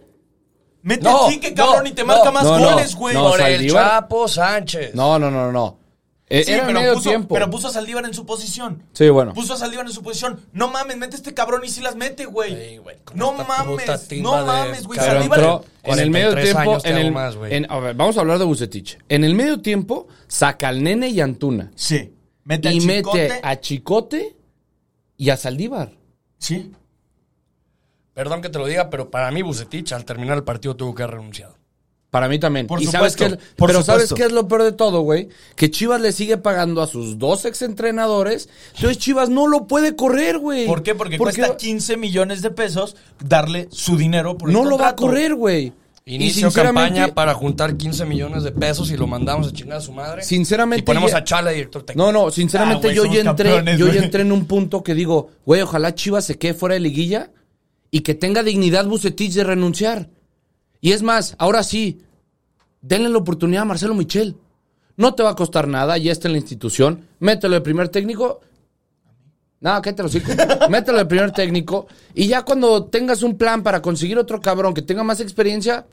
Mete 0.82 1.02
No, 1.02 1.26
a 1.26 1.28
Quique, 1.28 1.52
cabrón, 1.54 1.82
no, 1.82 1.88
y 1.90 1.92
te 1.92 2.04
marca 2.04 2.26
no, 2.26 2.32
más 2.32 2.47
goles, 2.47 2.94
güey. 2.94 3.14
no, 3.14 3.30
Por 3.30 3.40
el 3.40 3.61
Saldívar- 3.61 3.73
Chapo 3.90 4.28
Sánchez. 4.28 4.94
No, 4.94 5.18
no, 5.18 5.28
no, 5.30 5.50
no. 5.50 5.78
Eh, 6.30 6.44
Sí, 6.44 6.52
era 6.52 6.66
pero 6.66 6.80
medio 6.80 6.94
puso, 6.94 7.08
tiempo. 7.08 7.35
pero 7.35 7.49
puso 7.50 7.68
a 7.68 7.70
Saldívar 7.70 8.04
en 8.04 8.12
su 8.12 8.26
posición. 8.26 8.82
Sí, 8.92 9.08
bueno. 9.08 9.32
Puso 9.32 9.54
a 9.54 9.56
Saldívar 9.56 9.87
en 9.87 9.92
su 9.92 10.02
posición. 10.02 10.40
No 10.52 10.68
mames, 10.68 10.97
mete 10.99 11.14
a 11.14 11.18
este 11.18 11.32
cabrón 11.32 11.62
y 11.64 11.68
si 11.70 11.80
las 11.80 11.97
mete, 11.97 12.26
güey. 12.26 12.78
No 13.14 13.32
mames, 13.32 13.66
no 14.23 14.47
mames, 14.47 14.87
güey. 14.87 14.99
Saldívar. 15.00 15.38
entró 15.38 15.64
en 15.85 15.99
el 15.99 16.11
medio 16.11 16.28
43 16.32 16.44
tiempo. 16.64 16.78
En 16.85 16.97
el, 16.99 17.12
más, 17.12 17.37
güey. 17.37 17.54
en- 17.54 17.70
a 17.70 17.78
ver, 17.78 17.94
vamos 17.94 18.16
a 18.18 18.20
hablar 18.20 18.38
de 18.38 18.44
Bucetich. 18.44 18.99
En 19.08 19.25
el 19.25 19.35
medio 19.35 19.61
tiempo, 19.61 20.06
saca 20.26 20.68
al 20.68 20.82
nene 20.82 21.08
y 21.08 21.20
a 21.20 21.25
Antuna. 21.25 21.70
Sí. 21.75 22.12
Mete 22.44 22.68
a 22.68 22.73
y 22.73 22.78
Chicote. 22.80 23.28
mete 23.28 23.40
a 23.42 23.61
Chicote 23.61 24.37
y 25.16 25.30
a 25.30 25.37
Saldívar. 25.37 25.92
Sí. 26.38 26.73
Perdón 28.14 28.42
que 28.42 28.49
te 28.49 28.58
lo 28.58 28.66
diga, 28.66 28.90
pero 28.90 29.11
para 29.11 29.30
mí 29.30 29.42
Bucetich 29.42 29.92
al 29.92 30.04
terminar 30.04 30.37
el 30.37 30.44
partido 30.44 30.75
tuvo 30.76 30.94
que 30.94 31.02
haber 31.04 31.16
renunciado. 31.16 31.56
Para 32.11 32.27
mí 32.29 32.38
también. 32.38 32.67
Por 32.67 32.81
y 32.81 32.87
sabes 32.87 33.12
supuesto, 33.12 33.37
es- 33.37 33.55
por 33.55 33.69
pero 33.69 33.83
sabes 33.83 34.12
qué 34.15 34.23
es 34.23 34.33
lo 34.33 34.49
peor 34.49 34.62
de 34.62 34.73
todo, 34.73 35.03
güey? 35.03 35.29
Que 35.57 35.71
Chivas 35.71 36.00
le 36.00 36.12
sigue 36.12 36.38
pagando 36.38 36.81
a 36.81 36.87
sus 36.87 37.19
dos 37.19 37.45
exentrenadores. 37.45 38.49
Entonces 38.77 38.99
Chivas 38.99 39.29
no 39.29 39.47
lo 39.47 39.67
puede 39.67 39.95
correr, 39.95 40.38
güey. 40.38 40.67
¿Por 40.67 40.83
qué? 40.83 40.95
Porque, 40.95 41.19
cuesta 41.19 41.57
15 41.57 41.97
millones 41.97 42.41
de 42.43 42.50
pesos 42.50 42.97
darle 43.23 43.69
su 43.71 43.97
dinero 43.97 44.38
por 44.38 44.49
el 44.49 44.55
no 44.55 44.65
lo 44.65 44.79
va 44.79 44.88
a 44.88 44.97
correr, 44.97 45.35
güey. 45.35 45.73
Inicio 46.07 46.50
campaña 46.50 47.09
para 47.15 47.35
juntar 47.35 47.77
15 47.77 48.07
millones 48.07 48.43
de 48.43 48.53
pesos 48.53 48.91
y 48.91 48.97
lo 48.97 49.07
mandamos 49.07 49.49
a 49.49 49.53
chingar 49.53 49.77
a 49.77 49.81
su 49.83 49.93
madre. 49.93 50.23
Sinceramente, 50.23 50.81
Y 50.81 50.87
ponemos 50.87 51.11
ya- 51.11 51.19
a 51.19 51.25
Chala 51.25 51.50
director 51.50 51.83
técnico. 51.83 52.11
No, 52.11 52.25
no, 52.25 52.31
sinceramente 52.31 52.88
Ah, 52.88 52.93
yo 52.95 53.05
ya 53.05 53.21
entré, 53.21 53.77
yo 53.77 53.88
ya 53.93 54.00
entré 54.03 54.23
en 54.23 54.33
un 54.33 54.47
punto 54.47 54.83
que 54.83 54.95
digo, 54.95 55.29
güey, 55.45 55.61
ojalá 55.61 55.95
Chivas 55.95 56.25
se 56.25 56.38
quede 56.38 56.55
fuera 56.55 56.73
de 56.73 56.81
liguilla 56.81 57.31
y 57.91 58.00
que 58.00 58.15
tenga 58.15 58.43
dignidad 58.43 58.87
Bucetich 58.87 59.35
de 59.35 59.45
renunciar. 59.45 60.09
Y 60.80 60.92
es 60.92 61.02
más, 61.02 61.35
ahora 61.38 61.62
sí, 61.62 62.00
denle 62.80 63.08
la 63.08 63.18
oportunidad 63.18 63.62
a 63.62 63.66
Marcelo 63.66 63.94
Michel. 63.94 64.37
No 64.97 65.14
te 65.14 65.23
va 65.23 65.30
a 65.30 65.37
costar 65.37 65.68
nada, 65.68 65.97
ya 65.97 66.11
está 66.11 66.28
en 66.28 66.32
la 66.32 66.38
institución, 66.38 67.06
mételo 67.20 67.54
de 67.54 67.61
primer 67.61 67.88
técnico. 67.88 68.40
No, 69.61 69.80
¿qué 69.82 69.92
te 69.92 70.02
lo 70.02 70.08
hocico? 70.08 70.30
Mételo 70.70 70.99
de 70.99 71.06
primer 71.06 71.32
técnico 71.32 71.88
y 72.14 72.28
ya 72.28 72.42
cuando 72.42 72.85
tengas 72.85 73.23
un 73.23 73.37
plan 73.37 73.64
para 73.64 73.82
conseguir 73.82 74.16
otro 74.16 74.40
cabrón 74.40 74.73
que 74.73 74.82
tenga 74.82 75.02
más 75.02 75.18
experiencia, 75.18 75.85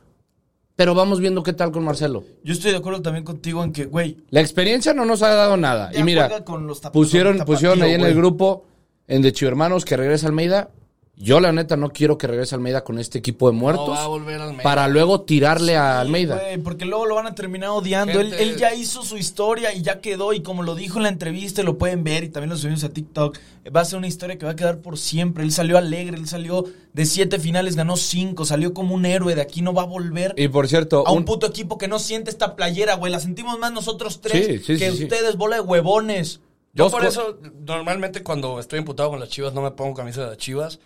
pero 0.76 0.94
vamos 0.94 1.20
viendo 1.20 1.42
qué 1.42 1.54
tal 1.54 1.72
con 1.72 1.84
Marcelo. 1.84 2.24
Yo 2.44 2.54
estoy 2.54 2.72
de 2.72 2.78
acuerdo 2.78 3.02
también 3.02 3.24
contigo 3.24 3.64
en 3.64 3.72
que, 3.72 3.86
güey, 3.86 4.18
La 4.30 4.42
experiencia 4.42 4.94
no 4.94 5.06
nos 5.06 5.24
ha 5.24 5.30
dado 5.30 5.58
nada. 5.58 5.90
Y 5.98 6.04
mira, 6.04 6.44
con 6.44 6.68
los 6.68 6.80
pusieron, 6.82 7.38
tapatío, 7.38 7.54
pusieron 7.54 7.82
ahí 7.82 7.94
en 7.94 8.02
el 8.02 8.14
grupo, 8.14 8.66
en 9.08 9.22
de 9.22 9.32
Chivermanos, 9.32 9.86
que 9.86 9.98
regrese 9.98 10.28
Almeida. 10.28 10.70
Yo, 11.18 11.40
la 11.40 11.54
neta, 11.54 11.78
no 11.78 11.92
quiero 11.92 12.18
que 12.18 12.28
regrese 12.28 12.56
Almeida 12.56 12.84
con 12.84 13.00
este 13.00 13.18
equipo 13.20 13.50
de 13.50 13.56
muertos. 13.58 13.88
No 13.88 13.94
va 13.94 14.04
a 14.04 14.08
volver 14.08 14.42
Almeida. 14.42 14.64
Para 14.64 14.88
luego 14.90 15.22
tirarle 15.22 15.78
a 15.78 16.02
Almeida. 16.02 16.42
Porque 16.64 16.84
luego 16.84 17.06
lo 17.06 17.16
van 17.16 17.26
a 17.26 17.36
terminar 17.36 17.70
odiando. 17.70 18.20
Él, 18.20 18.34
él 18.34 18.58
ya 18.58 18.74
hizo 18.76 19.02
su 19.04 19.16
historia 19.18 19.74
y 19.74 19.82
ya 19.82 20.02
quedó. 20.02 20.34
Y 20.34 20.42
como 20.44 20.62
lo 20.62 20.76
dijo 20.76 20.98
en 20.98 21.04
la 21.04 21.10
entrevista, 21.10 21.62
y 21.62 21.64
lo 21.64 21.78
pueden 21.78 22.04
ver 22.04 22.26
y 22.26 22.30
también 22.30 22.50
lo 22.50 22.58
subimos 22.58 22.84
a 22.84 22.90
TikTok. 22.90 23.38
Va 23.74 23.80
a 23.80 23.86
ser 23.86 23.98
una 23.98 24.08
historia 24.08 24.38
que 24.38 24.46
va 24.46 24.52
a 24.52 24.56
quedar 24.58 24.80
por 24.80 24.98
siempre. 24.98 25.46
Él 25.46 25.54
salió 25.54 25.78
alegre, 25.78 26.18
él 26.18 26.28
salió 26.28 26.66
de 26.92 27.06
siete 27.06 27.40
finales, 27.40 27.78
ganó 27.78 27.96
cinco, 27.96 28.44
salió 28.44 28.74
como 28.74 28.94
un 28.94 29.06
héroe. 29.06 29.36
De 29.36 29.42
aquí 29.42 29.62
no 29.62 29.74
va 29.74 29.84
a 29.84 29.86
volver 29.86 30.34
Y 30.38 30.50
por 30.50 30.68
cierto, 30.68 31.08
a 31.08 31.12
un 31.14 31.20
un- 31.20 31.26
puto 31.26 31.48
equipo 31.48 31.78
que 31.78 31.88
no 31.88 31.98
siente 31.98 32.30
esta 32.30 32.58
playera, 32.58 32.96
güey. 32.96 33.10
La 33.12 33.22
sentimos 33.22 33.58
más 33.58 33.72
nosotros 33.72 34.20
tres 34.20 34.46
Sí, 34.46 34.58
sí, 34.60 34.78
que 34.78 34.92
sí, 34.92 34.98
sí. 34.98 35.04
ustedes, 35.06 35.38
bola 35.38 35.56
de 35.56 35.62
huevones. 35.62 36.42
Yo 36.74 36.84
Dos 36.84 36.92
por 36.92 37.06
eso, 37.06 37.38
normalmente 37.66 38.22
cuando 38.22 38.60
estoy 38.60 38.80
imputado 38.80 39.10
con 39.10 39.22
las 39.22 39.30
chivas, 39.30 39.54
no 39.54 39.62
me 39.62 39.72
pongo 39.72 39.94
camisa 39.94 40.22
de 40.24 40.28
las 40.28 40.38
chivas. 40.38 40.80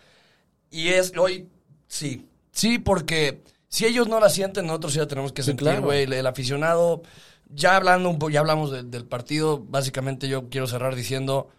Y 0.72 0.90
es 0.90 1.14
hoy, 1.18 1.48
sí. 1.88 2.26
Sí, 2.52 2.80
porque 2.80 3.42
si 3.68 3.86
ellos 3.86 4.08
no 4.08 4.20
la 4.20 4.30
sienten, 4.30 4.68
nosotros 4.68 4.96
la 4.96 5.08
tenemos 5.08 5.32
que 5.34 5.44
sentir, 5.44 5.68
claro. 5.68 5.84
güey. 5.84 6.04
El, 6.04 6.14
el 6.14 6.28
aficionado, 6.28 7.02
ya 7.50 7.76
hablando 7.76 8.10
un 8.10 8.20
poco, 8.20 8.30
ya 8.32 8.40
hablamos 8.42 8.72
de- 8.72 8.84
del 8.84 9.06
partido, 9.06 9.60
básicamente 9.68 10.28
yo 10.28 10.50
quiero 10.50 10.68
cerrar 10.68 10.96
diciendo, 10.96 11.50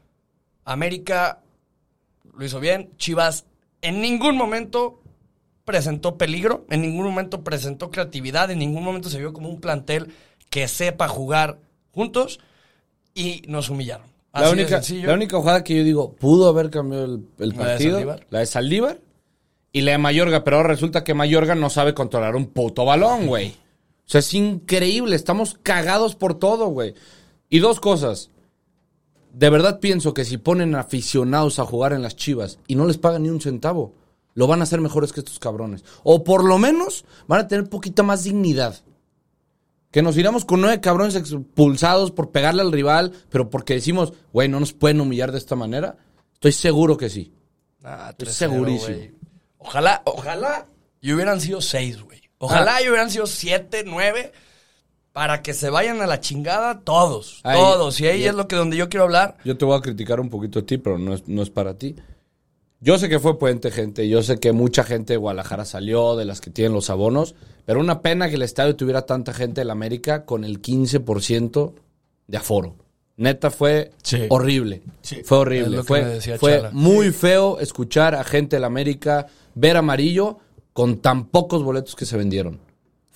América 0.65 1.41
lo 2.37 2.45
hizo 2.45 2.61
bien, 2.61 2.91
Chivas 2.97 3.45
en 3.83 4.01
ningún 4.01 4.37
momento 4.37 5.01
presentó 5.65 6.17
peligro, 6.19 6.67
en 6.71 6.83
ningún 6.83 7.05
momento 7.07 7.43
presentó 7.43 7.91
creatividad, 7.91 8.51
en 8.51 8.59
ningún 8.59 8.85
momento 8.85 9.09
se 9.09 9.19
vio 9.19 9.33
como 9.33 9.49
un 9.49 9.61
plantel 9.61 10.13
que 10.49 10.69
sepa 10.69 11.09
jugar 11.09 11.59
juntos 11.93 12.41
y 13.15 13.43
nos 13.47 13.69
humillaron. 13.71 14.07
La, 14.33 14.41
Así 14.41 14.53
única, 14.53 14.81
la 15.07 15.15
única 15.15 15.39
jugada 15.39 15.65
que 15.65 15.77
yo 15.77 15.85
digo, 15.85 16.13
pudo 16.13 16.49
haber 16.49 16.71
cambiado 16.71 17.05
el, 17.05 17.27
el 17.39 17.49
¿La 17.51 17.55
de 17.55 17.65
partido. 17.65 18.17
La 18.31 18.39
de 18.41 18.47
Saldívar. 18.47 19.01
Y 19.73 19.81
la 19.83 19.93
de 19.93 19.99
Mayorga. 19.99 20.45
Pero 20.45 20.59
ahora 20.59 20.69
resulta 20.69 21.05
que 21.05 21.15
Mayorga 21.15 21.55
no 21.55 21.71
sabe 21.71 21.95
controlar 21.95 22.37
un 22.37 22.47
puto 22.47 22.85
balón, 22.85 23.27
güey. 23.27 23.49
O 23.49 24.13
sea, 24.13 24.21
es 24.21 24.35
increíble. 24.35 25.17
Estamos 25.17 25.59
cagados 25.63 26.17
por 26.17 26.39
todo, 26.39 26.67
güey. 26.67 26.95
Y 27.49 27.59
dos 27.59 27.81
cosas. 27.81 28.31
De 29.33 29.51
verdad 29.51 29.81
pienso 29.81 30.15
que 30.15 30.25
si 30.25 30.39
ponen 30.39 30.75
aficionados 30.75 31.59
a 31.59 31.65
jugar 31.65 31.93
en 31.93 32.03
las 32.03 32.17
chivas 32.17 32.59
y 32.67 32.75
no 32.75 32.87
les 32.87 32.99
pagan 32.99 33.23
ni 33.23 33.29
un 33.29 33.41
centavo, 33.41 33.93
lo 34.35 34.47
van 34.47 34.61
a 34.61 34.65
hacer 34.65 34.81
mejores 34.81 35.13
que 35.13 35.21
estos 35.21 35.39
cabrones. 35.39 35.85
O 36.03 36.25
por 36.25 36.45
lo 36.45 36.59
menos 36.59 37.05
van 37.29 37.41
a 37.41 37.49
tener 37.49 37.69
poquita 37.69 38.03
más 38.03 38.25
dignidad. 38.25 38.81
Que 39.91 40.03
nos 40.03 40.17
iramos 40.17 40.45
con 40.45 40.61
nueve 40.61 40.81
cabrones 40.81 41.17
expulsados 41.17 42.11
por 42.13 42.31
pegarle 42.31 42.63
al 42.63 42.71
rival, 42.73 43.13
pero 43.29 43.51
porque 43.51 43.75
decimos, 43.75 44.13
güey, 44.33 44.49
no 44.49 44.61
nos 44.61 44.73
pueden 44.73 45.01
humillar 45.01 45.33
de 45.33 45.39
esta 45.39 45.57
manera. 45.57 45.97
Estoy 46.35 46.53
seguro 46.53 46.97
que 46.97 47.11
sí. 47.11 47.33
Ah, 47.83 48.09
Estoy 48.11 48.29
3-0, 48.29 48.31
segurísimo. 48.33 48.99
Ojalá, 49.59 50.03
ojalá 50.05 50.67
y 51.01 51.13
hubieran 51.13 51.41
sido 51.41 51.61
seis, 51.61 52.01
güey. 52.01 52.21
Ojalá 52.39 52.77
Ah. 52.77 52.83
y 52.83 52.89
hubieran 52.89 53.11
sido 53.11 53.27
siete, 53.27 53.83
nueve, 53.85 54.33
para 55.13 55.43
que 55.43 55.53
se 55.55 55.71
vayan 55.71 56.01
a 56.03 56.07
la 56.07 56.21
chingada 56.21 56.81
todos. 56.81 57.41
Ahí. 57.43 57.59
todos. 57.59 58.01
Y 58.01 58.07
ahí 58.07 58.25
es 58.25 58.35
lo 58.35 58.47
que 58.49 58.57
donde 58.57 58.77
yo 58.77 58.89
quiero 58.89 59.05
hablar. 59.05 59.37
Yo 59.45 59.59
te 59.59 59.65
voy 59.65 59.77
a 59.77 59.83
criticar 59.83 60.21
un 60.21 60.31
poquito 60.31 60.61
a 60.61 60.63
ti, 60.63 60.79
pero 60.79 60.99
no 60.99 61.15
es, 61.15 61.27
no 61.27 61.43
es 61.43 61.51
para 61.51 61.75
ti. 61.75 61.97
Yo 62.81 62.99
sé 62.99 63.09
que 63.11 63.19
fue 63.21 63.39
puente, 63.39 63.71
gente. 63.71 64.09
Yo 64.09 64.23
sé 64.23 64.39
que 64.39 64.53
mucha 64.53 64.85
gente 64.85 65.13
de 65.13 65.17
Guadalajara 65.19 65.65
salió, 65.67 66.17
de 66.17 66.25
las 66.25 66.41
que 66.41 66.51
tienen 66.51 66.73
los 66.73 66.89
abonos. 66.89 67.35
Pero 67.67 67.79
una 67.81 68.01
pena 68.01 68.29
que 68.31 68.37
el 68.37 68.43
estadio 68.43 68.75
tuviera 68.75 69.03
tanta 69.03 69.35
gente 69.35 69.61
del 69.61 69.71
América 69.71 70.25
con 70.25 70.45
el 70.45 70.63
15% 70.63 71.75
de 72.27 72.37
aforo. 72.39 72.77
Neta, 73.17 73.51
fue 73.51 73.91
Sí. 74.03 74.23
horrible. 74.31 74.81
Sí. 75.03 75.21
Fue 75.25 75.39
horrible. 75.39 75.83
Fue, 75.83 76.21
fue 76.39 76.71
muy 76.73 77.11
feo 77.11 77.61
escuchar 77.61 78.15
a 78.15 78.25
gente 78.25 78.57
del 78.57 78.65
América 78.65 79.27
ver 79.55 79.77
amarillo 79.77 80.39
con 80.73 80.99
tan 80.99 81.27
pocos 81.27 81.63
boletos 81.63 81.95
que 81.95 82.07
se 82.07 82.17
vendieron. 82.17 82.61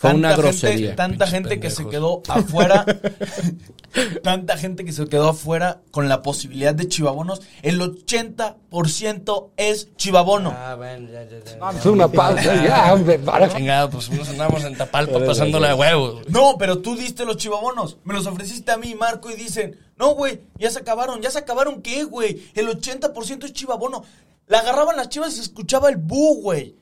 Fue 0.05 0.11
Tanta 0.11 0.17
una 0.19 0.29
gente- 0.29 0.43
grosería. 0.43 0.97
tanta 0.97 1.25
Pinches 1.25 1.31
gente 1.31 1.61
que 1.61 1.71
se 1.71 1.87
quedó 1.89 2.23
afuera. 2.29 2.85
tanta 4.23 4.57
gente 4.59 4.85
que 4.85 4.93
se 4.93 5.07
quedó 5.07 5.31
afuera 5.31 5.81
con 5.91 6.09
la 6.09 6.21
posibilidad 6.23 6.75
de 6.75 6.89
chivabonos. 6.89 7.41
El 7.63 7.81
80% 7.81 9.51
es 9.57 9.95
chivabono. 9.97 10.53
Ah, 10.57 10.75
bueno, 10.77 11.09
ya, 11.11 11.25
ya, 11.25 11.39
ya. 11.45 11.57
Vamos 11.59 11.87
una 11.87 12.09
pausa 12.09 12.65
ya, 12.65 12.93
hombre, 12.93 13.19
para. 13.19 13.49
Chingado, 13.55 13.91
pues 13.91 14.11
nos 14.11 14.29
andamos 14.29 14.65
en 14.65 14.77
Tapalpa 14.77 15.19
pasándole 15.27 15.69
a 15.69 15.75
huevos. 15.77 16.15
güey. 16.15 16.25
No, 16.29 16.57
pero 16.59 16.79
tú 16.79 16.97
diste 16.97 17.25
los 17.25 17.37
chivabonos. 17.37 17.99
Me 18.05 18.15
los 18.15 18.27
ofreciste 18.27 18.73
a 18.73 18.77
mí, 18.77 18.95
Marco, 18.95 19.31
y 19.31 19.35
dicen, 19.37 19.79
no, 19.97 20.15
güey, 20.15 20.41
ya 20.59 20.71
se 20.71 20.81
acabaron. 20.81 21.23
¿Ya 21.23 21.31
se 21.31 21.39
acabaron 21.39 21.81
qué, 21.83 22.05
güey? 22.05 22.43
El 22.55 22.69
80% 22.69 23.45
es 23.45 23.53
chivabono. 23.53 24.05
La 24.47 24.59
agarraban 24.59 24.97
las 24.97 25.09
chivas 25.09 25.33
y 25.33 25.37
se 25.37 25.43
escuchaba 25.43 25.89
el 25.89 25.97
bu, 25.97 26.43
güey. 26.43 26.77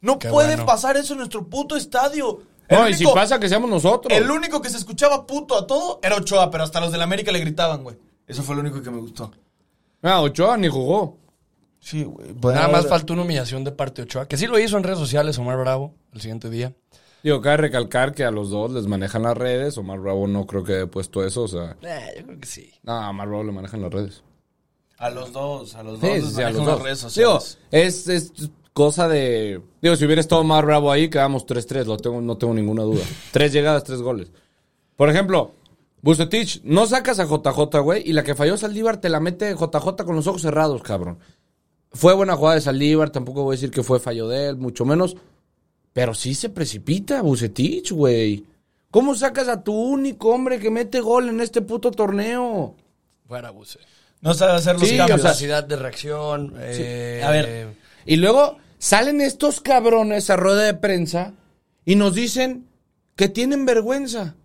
No 0.00 0.18
Qué 0.20 0.28
puede 0.28 0.50
bueno. 0.50 0.66
pasar 0.66 0.96
eso 0.96 1.14
en 1.14 1.18
nuestro 1.18 1.48
puto 1.48 1.74
estadio. 1.76 2.42
No, 2.70 2.88
y 2.88 2.94
si 2.94 3.04
pasa 3.06 3.38
que 3.40 3.48
seamos 3.48 3.70
nosotros. 3.70 4.12
El 4.16 4.30
único 4.30 4.60
que 4.60 4.68
se 4.70 4.76
escuchaba 4.76 5.26
puto 5.26 5.56
a 5.56 5.66
todo 5.66 6.00
era 6.02 6.16
Ochoa, 6.16 6.50
pero 6.50 6.64
hasta 6.64 6.80
los 6.80 6.92
del 6.92 7.02
América 7.02 7.32
le 7.32 7.38
gritaban, 7.40 7.82
güey. 7.82 7.96
Eso 8.26 8.42
fue 8.42 8.54
lo 8.54 8.60
único 8.60 8.82
que 8.82 8.90
me 8.90 8.98
gustó. 9.00 9.30
Ah, 10.02 10.20
Ochoa 10.20 10.56
ni 10.56 10.68
jugó. 10.68 11.16
Sí, 11.80 12.04
güey. 12.04 12.34
Nada 12.54 12.68
más 12.68 12.86
faltó 12.86 13.12
una 13.14 13.22
humillación 13.22 13.64
de 13.64 13.72
parte 13.72 14.02
de 14.02 14.06
Ochoa, 14.06 14.28
que 14.28 14.36
sí 14.36 14.46
lo 14.46 14.58
hizo 14.58 14.76
en 14.76 14.82
redes 14.84 14.98
sociales 14.98 15.38
Omar 15.38 15.56
Bravo 15.58 15.94
el 16.12 16.20
siguiente 16.20 16.50
día. 16.50 16.74
Digo, 17.22 17.40
cabe 17.40 17.56
recalcar 17.56 18.14
que 18.14 18.24
a 18.24 18.30
los 18.30 18.50
dos 18.50 18.70
les 18.72 18.86
manejan 18.86 19.22
las 19.22 19.36
redes. 19.36 19.76
Omar 19.78 19.98
Bravo 20.00 20.26
no 20.26 20.46
creo 20.46 20.62
que 20.62 20.74
haya 20.74 20.86
puesto 20.86 21.24
eso. 21.24 21.42
O 21.44 21.48
sea, 21.48 21.76
Eh, 21.82 22.14
yo 22.18 22.26
creo 22.26 22.38
que 22.40 22.46
sí. 22.46 22.70
no, 22.82 22.92
a 22.92 23.10
Omar 23.10 23.28
Bravo 23.28 23.44
le 23.44 23.52
manejan 23.52 23.82
las 23.82 23.92
redes. 23.92 24.22
A 24.98 25.10
los 25.10 25.32
dos, 25.32 25.74
a 25.74 25.82
los 25.82 26.00
dos. 26.00 26.10
Sí, 26.10 26.20
les 26.20 26.34
sí, 26.34 26.42
a 26.42 26.50
los 26.50 26.58
las 26.58 26.66
dos. 26.66 26.82
redes 26.82 27.14
Digo, 27.14 27.40
sociales. 27.40 27.58
es, 27.70 28.08
es 28.08 28.50
cosa 28.78 29.08
de... 29.08 29.60
Digo, 29.82 29.96
si 29.96 30.04
hubiera 30.04 30.20
estado 30.20 30.42
Omar 30.42 30.64
Bravo 30.64 30.92
ahí, 30.92 31.10
quedamos 31.10 31.44
3-3. 31.44 31.84
Lo 31.86 31.96
tengo, 31.96 32.20
no 32.20 32.38
tengo 32.38 32.54
ninguna 32.54 32.84
duda. 32.84 33.02
tres 33.32 33.52
llegadas, 33.52 33.82
tres 33.82 34.00
goles. 34.00 34.30
Por 34.94 35.10
ejemplo, 35.10 35.50
Bucetich, 36.00 36.60
no 36.62 36.86
sacas 36.86 37.18
a 37.18 37.24
JJ, 37.24 37.80
güey, 37.82 38.08
y 38.08 38.12
la 38.12 38.22
que 38.22 38.36
falló 38.36 38.56
Saldívar 38.56 38.98
te 39.00 39.08
la 39.08 39.18
mete 39.18 39.52
JJ 39.52 40.04
con 40.04 40.14
los 40.14 40.28
ojos 40.28 40.42
cerrados, 40.42 40.80
cabrón. 40.82 41.18
Fue 41.90 42.14
buena 42.14 42.36
jugada 42.36 42.54
de 42.54 42.60
Saldívar, 42.60 43.10
tampoco 43.10 43.42
voy 43.42 43.54
a 43.54 43.56
decir 43.56 43.70
que 43.72 43.82
fue 43.82 43.98
fallo 43.98 44.28
de 44.28 44.50
él, 44.50 44.56
mucho 44.56 44.84
menos. 44.84 45.16
Pero 45.92 46.14
sí 46.14 46.34
se 46.34 46.48
precipita, 46.48 47.20
Bucetich, 47.22 47.90
güey. 47.90 48.44
¿Cómo 48.92 49.16
sacas 49.16 49.48
a 49.48 49.62
tu 49.64 49.74
único 49.74 50.28
hombre 50.30 50.60
que 50.60 50.70
mete 50.70 51.00
gol 51.00 51.28
en 51.28 51.40
este 51.40 51.62
puto 51.62 51.90
torneo? 51.90 52.76
Fuera 53.26 53.50
Buse. 53.50 53.80
No 54.20 54.34
sabe 54.34 54.52
hacer 54.52 54.78
los 54.78 54.88
Sí, 54.88 54.96
cambios. 54.96 55.20
Capacidad 55.20 55.64
de 55.64 55.76
reacción. 55.76 56.54
eh, 56.58 57.22
A 57.24 57.30
ver. 57.30 57.74
Y 58.06 58.16
luego 58.16 58.56
salen 58.78 59.20
estos 59.20 59.60
cabrones 59.60 60.30
a 60.30 60.36
rueda 60.36 60.62
de 60.64 60.74
prensa 60.74 61.34
y 61.84 61.96
nos 61.96 62.14
dicen 62.14 62.66
que 63.16 63.28
tienen 63.28 63.66
vergüenza. 63.66 64.36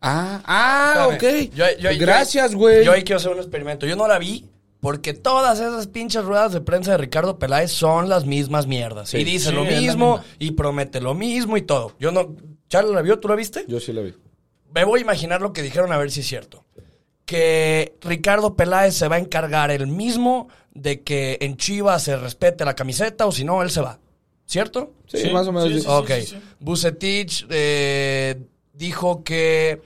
Ah, 0.00 0.42
ah, 0.44 1.08
Espérame. 1.12 1.46
ok. 1.48 1.54
Yo- 1.54 1.78
yo- 1.80 1.90
yo- 1.92 2.00
Gracias, 2.00 2.54
güey. 2.54 2.84
Yo 2.84 2.92
ahí 2.92 3.02
quiero 3.02 3.18
hacer 3.18 3.32
un 3.32 3.38
experimento. 3.38 3.86
Yo 3.86 3.96
no 3.96 4.06
la 4.06 4.18
vi 4.18 4.46
porque 4.80 5.14
todas 5.14 5.58
esas 5.58 5.86
pinches 5.86 6.22
ruedas 6.24 6.52
de 6.52 6.60
prensa 6.60 6.92
de 6.92 6.98
Ricardo 6.98 7.38
Peláez 7.38 7.72
son 7.72 8.08
las 8.08 8.26
mismas 8.26 8.66
mierdas. 8.66 9.08
Sí. 9.10 9.18
y 9.18 9.24
dice 9.24 9.48
Sí, 9.50 9.54
lo 9.54 9.64
mismo 9.64 10.20
y 10.38 10.52
promete 10.52 11.00
lo 11.00 11.14
mismo 11.14 11.56
y 11.56 11.62
todo. 11.62 11.92
Yo 11.98 12.12
no. 12.12 12.36
¿Charlie 12.68 12.92
la 12.94 13.02
vio? 13.02 13.18
¿Tú 13.18 13.28
la 13.28 13.36
viste? 13.36 13.64
Yo 13.68 13.80
sí 13.80 13.92
la 13.92 14.02
vi. 14.02 14.14
Me 14.74 14.84
voy 14.84 15.00
a 15.00 15.02
imaginar 15.02 15.40
lo 15.40 15.52
que 15.52 15.62
dijeron 15.62 15.92
a 15.92 15.96
ver 15.98 16.10
si 16.10 16.20
es 16.20 16.26
cierto. 16.26 16.64
Que 17.24 17.96
Ricardo 18.02 18.54
Peláez 18.54 18.94
se 18.94 19.08
va 19.08 19.16
a 19.16 19.18
encargar 19.18 19.70
él 19.70 19.86
mismo 19.86 20.48
de 20.82 21.02
que 21.02 21.38
en 21.40 21.56
Chivas 21.56 22.02
se 22.02 22.16
respete 22.16 22.64
la 22.64 22.74
camiseta 22.74 23.26
o 23.26 23.32
si 23.32 23.44
no, 23.44 23.62
él 23.62 23.70
se 23.70 23.80
va. 23.80 23.98
¿Cierto? 24.46 24.92
Sí, 25.06 25.18
Sí, 25.18 25.30
más 25.30 25.46
o 25.48 25.52
menos. 25.52 25.68
sí, 25.68 25.74
sí. 25.76 25.80
sí. 25.80 25.86
ok. 25.88 26.10
Bucetich 26.60 27.46
eh, 27.50 28.40
dijo 28.72 29.24
que 29.24 29.80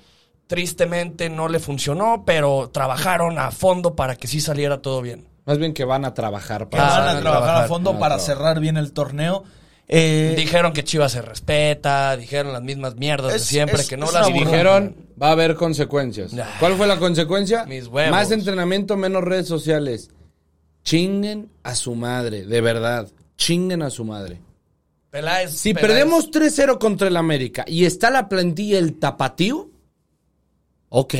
tristemente 0.46 1.30
no 1.30 1.48
le 1.48 1.60
funcionó, 1.60 2.24
pero 2.26 2.70
trabajaron 2.72 3.38
a 3.38 3.50
fondo 3.52 3.94
para 3.94 4.16
que 4.16 4.26
sí 4.26 4.40
saliera 4.40 4.82
todo 4.82 5.00
bien. 5.00 5.26
Más 5.46 5.58
bien 5.58 5.72
que 5.72 5.84
van 5.84 6.04
a 6.04 6.12
trabajar 6.12 6.68
para... 6.68 6.82
Van 6.84 6.90
van 6.90 6.98
a 6.98 7.02
a 7.18 7.20
trabajar 7.20 7.22
trabajar, 7.42 7.64
a 7.64 7.68
fondo 7.68 7.90
para 7.92 8.16
trabajar. 8.16 8.20
cerrar 8.36 8.60
bien 8.60 8.76
el 8.76 8.92
torneo. 8.92 9.44
Eh, 9.88 10.34
Dijeron 10.36 10.72
que 10.72 10.84
Chivas 10.84 11.12
se 11.12 11.22
respeta, 11.22 12.16
dijeron 12.16 12.52
las 12.52 12.62
mismas 12.62 12.94
mierdas 12.96 13.32
de 13.32 13.38
siempre, 13.40 13.80
es- 13.80 13.88
que 13.88 13.96
no 13.96 14.10
las 14.12 14.28
Y 14.28 14.32
dijeron, 14.32 14.94
va 15.20 15.28
a 15.28 15.32
haber 15.32 15.54
consecuencias. 15.56 16.32
¿Cuál 16.60 16.74
fue 16.74 16.86
la 16.86 16.98
consecuencia? 16.98 17.64
Mis 17.64 17.86
huevos. 17.86 18.10
Más 18.12 18.30
entrenamiento, 18.30 18.96
menos 18.96 19.24
redes 19.24 19.48
sociales. 19.48 20.10
Chinguen 20.84 21.50
a 21.62 21.74
su 21.74 21.94
madre, 21.94 22.44
de 22.46 22.60
verdad. 22.60 23.08
Chinguen 23.36 23.82
a 23.82 23.90
su 23.90 24.04
madre. 24.04 24.40
Peláez. 25.10 25.52
Si 25.52 25.72
Peláez- 25.74 25.80
perdemos 25.80 26.30
3-0 26.30 26.78
contra 26.78 27.08
el 27.08 27.16
América 27.16 27.64
y 27.66 27.84
está 27.84 28.10
la 28.10 28.28
plantilla 28.28 28.78
el 28.78 28.98
tapatío, 28.98 29.70
ok. 30.88 31.14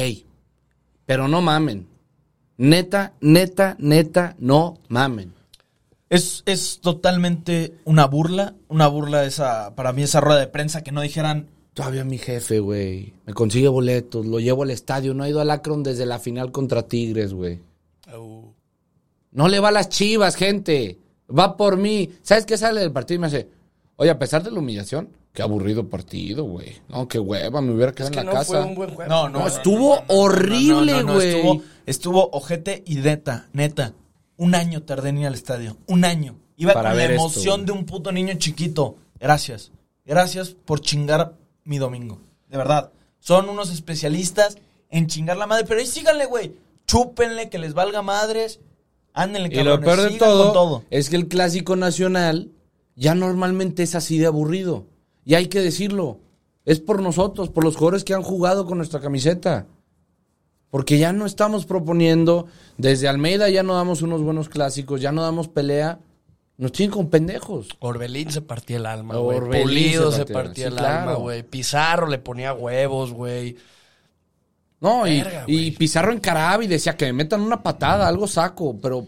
Pero 1.06 1.28
no 1.28 1.40
mamen. 1.42 1.88
Neta, 2.56 3.14
neta, 3.20 3.76
neta, 3.78 4.36
no 4.38 4.78
mamen. 4.88 5.32
Es, 6.08 6.42
es 6.46 6.80
totalmente 6.80 7.74
una 7.84 8.06
burla, 8.06 8.54
una 8.68 8.86
burla 8.88 9.24
esa, 9.24 9.74
para 9.76 9.92
mí 9.92 10.02
esa 10.02 10.20
rueda 10.20 10.40
de 10.40 10.48
prensa 10.48 10.82
que 10.82 10.92
no 10.92 11.00
dijeran, 11.00 11.48
Todavía 11.72 12.04
mi 12.04 12.18
jefe, 12.18 12.58
güey. 12.58 13.14
Me 13.26 13.32
consigue 13.32 13.68
boletos, 13.68 14.26
lo 14.26 14.40
llevo 14.40 14.64
al 14.64 14.70
estadio. 14.72 15.14
No 15.14 15.22
ha 15.22 15.28
ido 15.28 15.40
al 15.40 15.50
Akron 15.50 15.84
desde 15.84 16.04
la 16.04 16.18
final 16.18 16.50
contra 16.50 16.82
Tigres, 16.88 17.32
güey. 17.32 17.60
No 19.32 19.48
le 19.48 19.60
va 19.60 19.68
a 19.68 19.72
las 19.72 19.88
chivas, 19.88 20.34
gente. 20.36 20.98
Va 21.28 21.56
por 21.56 21.76
mí. 21.76 22.10
¿Sabes 22.22 22.46
qué 22.46 22.56
sale 22.56 22.80
del 22.80 22.92
partido? 22.92 23.16
Y 23.16 23.18
me 23.20 23.26
hace, 23.28 23.48
oye, 23.96 24.10
a 24.10 24.18
pesar 24.18 24.42
de 24.42 24.50
la 24.50 24.58
humillación, 24.58 25.08
qué 25.32 25.42
aburrido 25.42 25.88
partido, 25.88 26.44
güey. 26.44 26.76
No, 26.88 27.06
qué 27.06 27.18
hueva, 27.18 27.60
me 27.60 27.72
hubiera 27.72 27.92
quedado 27.92 28.10
es 28.10 28.14
que 28.16 28.20
en 28.20 28.26
la 28.26 28.32
no 28.32 28.38
casa. 28.38 28.52
fue 28.52 28.64
un 28.64 28.74
buen 28.74 28.90
juego. 28.94 29.08
no, 29.10 29.28
no, 29.28 29.38
No, 29.40 29.46
estuvo 29.46 30.02
horrible, 30.08 31.02
güey. 31.04 31.34
estuvo, 31.36 31.62
estuvo 31.86 32.30
ojete 32.32 32.82
y 32.86 32.96
neta, 32.96 33.48
neta. 33.52 33.94
Un 34.36 34.54
año 34.54 34.82
tardé 34.82 35.10
en 35.10 35.18
ir 35.18 35.26
al 35.26 35.34
estadio, 35.34 35.76
un 35.86 36.04
año. 36.04 36.36
Iba 36.56 36.72
Para 36.74 36.90
con 36.90 36.98
la 36.98 37.04
esto, 37.04 37.14
emoción 37.14 37.64
de 37.66 37.72
un 37.72 37.84
puto 37.86 38.10
niño 38.12 38.34
chiquito. 38.34 38.96
Gracias. 39.18 39.70
Gracias 40.04 40.50
por 40.64 40.80
chingar 40.80 41.34
mi 41.64 41.78
domingo. 41.78 42.18
De 42.48 42.56
verdad. 42.58 42.90
Son 43.18 43.48
unos 43.48 43.70
especialistas 43.70 44.58
en 44.88 45.06
chingar 45.06 45.36
la 45.36 45.46
madre. 45.46 45.64
Pero 45.66 45.80
ahí 45.80 45.86
síganle, 45.86 46.26
güey. 46.26 46.54
Chúpenle, 46.86 47.48
que 47.48 47.58
les 47.58 47.74
valga 47.74 48.02
madres. 48.02 48.60
Ándenle, 49.12 49.48
Y 49.52 49.62
lo 49.64 49.80
peor 49.80 50.00
de 50.02 50.18
todo, 50.18 50.84
es 50.90 51.10
que 51.10 51.16
el 51.16 51.28
clásico 51.28 51.76
nacional 51.76 52.52
ya 52.96 53.14
normalmente 53.14 53.82
es 53.82 53.94
así 53.94 54.18
de 54.18 54.26
aburrido. 54.26 54.86
Y 55.24 55.34
hay 55.34 55.46
que 55.48 55.60
decirlo. 55.60 56.18
Es 56.64 56.80
por 56.80 57.02
nosotros, 57.02 57.48
por 57.50 57.64
los 57.64 57.76
jugadores 57.76 58.04
que 58.04 58.14
han 58.14 58.22
jugado 58.22 58.66
con 58.66 58.78
nuestra 58.78 59.00
camiseta. 59.00 59.66
Porque 60.70 60.98
ya 60.98 61.12
no 61.12 61.26
estamos 61.26 61.66
proponiendo, 61.66 62.46
desde 62.78 63.08
Almeida 63.08 63.48
ya 63.48 63.62
no 63.64 63.74
damos 63.74 64.02
unos 64.02 64.22
buenos 64.22 64.48
clásicos, 64.48 65.00
ya 65.00 65.10
no 65.10 65.22
damos 65.22 65.48
pelea. 65.48 65.98
Nos 66.58 66.72
tienen 66.72 66.94
con 66.94 67.08
pendejos. 67.08 67.68
Orbelín 67.80 68.30
se 68.30 68.42
partía 68.42 68.76
el 68.76 68.86
alma, 68.86 69.16
güey. 69.16 69.40
Pulido 69.62 70.10
se 70.12 70.18
se 70.18 70.22
partía- 70.26 70.34
partía 70.34 70.64
sí, 70.66 70.72
el 70.72 70.76
claro. 70.78 70.98
alma, 71.00 71.14
güey. 71.14 71.42
Pizarro 71.42 72.06
le 72.06 72.18
ponía 72.18 72.52
huevos, 72.52 73.12
güey. 73.12 73.56
No, 74.80 75.06
y, 75.06 75.22
Verga, 75.22 75.44
y. 75.46 75.70
Pizarro 75.72 76.12
encaraba 76.12 76.64
y 76.64 76.66
decía 76.66 76.96
que 76.96 77.06
me 77.06 77.12
metan 77.12 77.40
una 77.42 77.62
patada, 77.62 78.08
algo 78.08 78.26
saco, 78.26 78.78
pero 78.80 79.06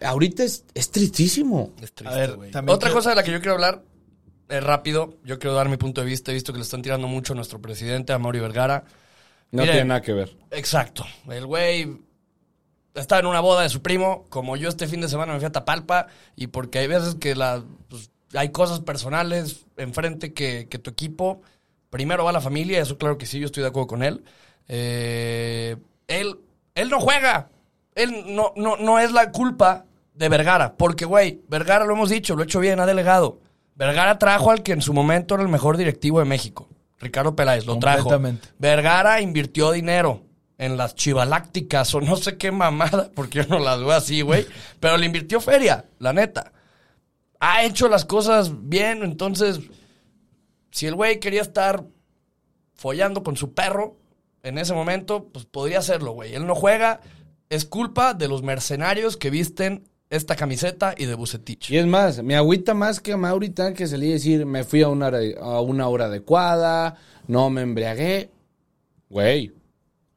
ahorita 0.00 0.44
es, 0.44 0.64
es 0.74 0.90
tristísimo. 0.90 1.72
Es 1.82 1.92
A 2.04 2.10
ver, 2.14 2.36
güey. 2.36 2.50
también 2.50 2.74
Otra 2.74 2.88
quiero- 2.88 2.98
cosa 2.98 3.10
de 3.10 3.16
la 3.16 3.22
que 3.24 3.32
yo 3.32 3.38
quiero 3.40 3.54
hablar 3.54 3.82
es 4.48 4.62
rápido. 4.62 5.18
Yo 5.24 5.38
quiero 5.38 5.54
dar 5.56 5.68
mi 5.68 5.76
punto 5.76 6.00
de 6.02 6.06
vista. 6.06 6.30
He 6.30 6.34
visto 6.34 6.52
que 6.52 6.58
le 6.58 6.64
están 6.64 6.82
tirando 6.82 7.08
mucho 7.08 7.32
a 7.32 7.36
nuestro 7.36 7.60
presidente, 7.60 8.12
a 8.12 8.18
Mauri 8.18 8.38
Vergara. 8.38 8.84
No 9.50 9.62
tiene 9.64 9.84
nada 9.84 10.02
que 10.02 10.12
ver. 10.12 10.36
Exacto. 10.52 11.04
El 11.28 11.46
güey 11.46 11.96
estaba 12.94 13.20
en 13.20 13.26
una 13.26 13.40
boda 13.40 13.62
de 13.62 13.68
su 13.68 13.82
primo. 13.82 14.26
Como 14.28 14.56
yo 14.56 14.68
este 14.68 14.86
fin 14.86 15.00
de 15.00 15.08
semana 15.08 15.32
me 15.32 15.38
fui 15.40 15.46
a 15.46 15.52
Tapalpa. 15.52 16.06
Y 16.36 16.46
porque 16.48 16.78
hay 16.78 16.86
veces 16.86 17.16
que 17.16 17.34
la, 17.34 17.64
pues, 17.88 18.10
hay 18.34 18.50
cosas 18.50 18.80
personales 18.80 19.66
enfrente 19.76 20.32
que, 20.32 20.68
que 20.70 20.78
tu 20.78 20.90
equipo. 20.90 21.42
Primero 21.90 22.24
va 22.24 22.32
la 22.32 22.40
familia. 22.40 22.80
Eso 22.80 22.98
claro 22.98 23.18
que 23.18 23.26
sí, 23.26 23.40
yo 23.40 23.46
estoy 23.46 23.62
de 23.62 23.68
acuerdo 23.70 23.88
con 23.88 24.02
él. 24.04 24.22
Eh, 24.68 25.76
él, 26.08 26.38
él 26.74 26.90
no 26.90 27.00
juega. 27.00 27.50
Él 27.94 28.34
no, 28.34 28.52
no, 28.56 28.76
no 28.76 28.98
es 28.98 29.12
la 29.12 29.32
culpa 29.32 29.86
de 30.14 30.28
Vergara. 30.28 30.76
Porque, 30.76 31.04
güey, 31.04 31.42
Vergara 31.48 31.84
lo 31.84 31.94
hemos 31.94 32.10
dicho, 32.10 32.34
lo 32.34 32.42
ha 32.42 32.44
hecho 32.44 32.60
bien, 32.60 32.80
ha 32.80 32.86
delegado. 32.86 33.40
Vergara 33.74 34.18
trajo 34.18 34.50
al 34.50 34.62
que 34.62 34.72
en 34.72 34.82
su 34.82 34.92
momento 34.92 35.34
era 35.34 35.42
el 35.42 35.48
mejor 35.48 35.76
directivo 35.76 36.18
de 36.18 36.24
México. 36.24 36.68
Ricardo 36.98 37.36
Peláez, 37.36 37.66
lo 37.66 37.78
trajo. 37.78 38.10
Vergara 38.58 39.20
invirtió 39.20 39.70
dinero 39.72 40.22
en 40.58 40.76
las 40.78 40.94
chivalácticas 40.94 41.94
o 41.94 42.00
no 42.00 42.16
sé 42.16 42.38
qué 42.38 42.50
mamada, 42.50 43.10
porque 43.14 43.42
yo 43.42 43.46
no 43.48 43.58
las 43.58 43.78
veo 43.78 43.92
así, 43.92 44.22
güey. 44.22 44.46
Pero 44.80 44.96
le 44.96 45.06
invirtió 45.06 45.40
feria, 45.40 45.84
la 45.98 46.12
neta. 46.12 46.52
Ha 47.38 47.64
hecho 47.64 47.88
las 47.88 48.06
cosas 48.06 48.50
bien, 48.68 49.02
entonces, 49.02 49.60
si 50.70 50.86
el 50.86 50.94
güey 50.94 51.20
quería 51.20 51.42
estar 51.42 51.84
follando 52.74 53.22
con 53.22 53.36
su 53.36 53.52
perro 53.52 53.96
en 54.46 54.58
ese 54.58 54.74
momento, 54.74 55.28
pues 55.32 55.44
podría 55.44 55.78
hacerlo, 55.80 56.12
güey. 56.12 56.34
Él 56.34 56.46
no 56.46 56.54
juega, 56.54 57.00
es 57.50 57.64
culpa 57.64 58.14
de 58.14 58.28
los 58.28 58.42
mercenarios 58.42 59.16
que 59.16 59.30
visten 59.30 59.84
esta 60.08 60.36
camiseta 60.36 60.94
y 60.96 61.06
de 61.06 61.14
Bucetich. 61.14 61.70
Y 61.70 61.78
es 61.78 61.86
más, 61.86 62.22
me 62.22 62.36
agüita 62.36 62.74
más 62.74 63.00
que 63.00 63.12
a 63.12 63.16
Maurita 63.16 63.74
que 63.74 63.86
salí 63.86 64.10
a 64.10 64.14
decir, 64.14 64.46
me 64.46 64.62
fui 64.64 64.82
a 64.82 64.88
una, 64.88 65.06
hora- 65.08 65.20
a 65.40 65.60
una 65.60 65.88
hora 65.88 66.04
adecuada, 66.06 66.96
no 67.26 67.50
me 67.50 67.62
embriagué. 67.62 68.30
Güey, 69.10 69.52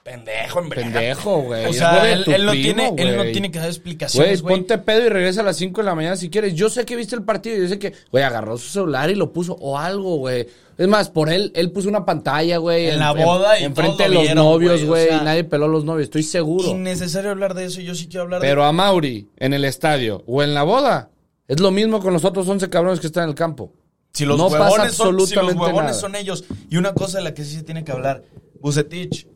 Pendejo, 0.09 0.59
en 0.59 0.69
pendejo, 0.69 1.41
güey. 1.43 1.65
O 1.67 1.73
sea, 1.73 2.11
él, 2.11 2.21
no 2.43 2.51
primo, 2.51 2.51
tiene, 2.51 2.93
él 2.97 3.15
no 3.15 3.23
tiene 3.25 3.51
que 3.51 3.59
dar 3.59 3.67
explicaciones, 3.67 4.41
Güey, 4.41 4.55
ponte 4.55 4.79
pedo 4.79 5.05
y 5.05 5.09
regresa 5.09 5.41
a 5.41 5.43
las 5.43 5.57
5 5.57 5.81
de 5.81 5.85
la 5.85 5.93
mañana 5.93 6.15
si 6.15 6.31
quieres. 6.31 6.55
Yo 6.55 6.67
sé 6.69 6.83
que 6.83 6.95
viste 6.95 7.15
el 7.15 7.21
partido, 7.21 7.57
yo 7.57 7.67
sé 7.67 7.77
que, 7.77 7.93
güey, 8.11 8.23
agarró 8.23 8.57
su 8.57 8.69
celular 8.69 9.11
y 9.11 9.15
lo 9.15 9.31
puso 9.31 9.53
o 9.53 9.77
algo, 9.77 10.15
güey. 10.15 10.47
Es 10.79 10.87
más, 10.87 11.11
por 11.11 11.29
él, 11.29 11.51
él 11.53 11.71
puso 11.71 11.89
una 11.89 12.05
pantalla, 12.05 12.57
güey. 12.57 12.87
En 12.87 12.97
la 12.97 13.11
boda 13.11 13.59
y 13.59 13.65
Enfrente 13.65 14.03
de 14.03 14.09
los 14.09 14.23
vieron, 14.23 14.43
novios, 14.43 14.83
güey, 14.83 15.05
o 15.05 15.09
sea, 15.09 15.21
y 15.21 15.25
nadie 15.25 15.43
peló 15.43 15.65
a 15.65 15.67
los 15.69 15.85
novios, 15.85 16.05
estoy 16.05 16.23
seguro. 16.23 16.67
Innecesario 16.69 17.29
hablar 17.29 17.53
de 17.53 17.65
eso, 17.65 17.79
yo 17.79 17.93
sí 17.93 18.07
quiero 18.07 18.23
hablar 18.23 18.41
Pero 18.41 18.63
a 18.63 18.71
Mauri, 18.71 19.27
en 19.37 19.53
el 19.53 19.63
estadio 19.63 20.23
o 20.25 20.41
en 20.41 20.55
la 20.55 20.63
boda, 20.63 21.11
es 21.47 21.59
lo 21.59 21.69
mismo 21.69 21.99
con 21.99 22.13
los 22.13 22.25
otros 22.25 22.47
11 22.47 22.67
cabrones 22.71 22.99
que 22.99 23.07
están 23.07 23.25
en 23.25 23.29
el 23.29 23.35
campo. 23.35 23.73
Si 24.11 24.25
los 24.25 24.39
no 24.39 24.47
huevones, 24.47 24.75
pasa 24.75 24.89
son, 24.89 25.27
si 25.27 25.35
los 25.35 25.53
huevones 25.53 25.75
nada. 25.75 25.93
son 25.93 26.15
ellos. 26.15 26.45
Y 26.67 26.77
una 26.77 26.95
cosa 26.95 27.19
de 27.19 27.25
la 27.25 27.35
que 27.35 27.43
sí 27.43 27.55
se 27.55 27.63
tiene 27.63 27.83
que 27.83 27.91
hablar. 27.91 28.23
Bucetich, 28.59 29.27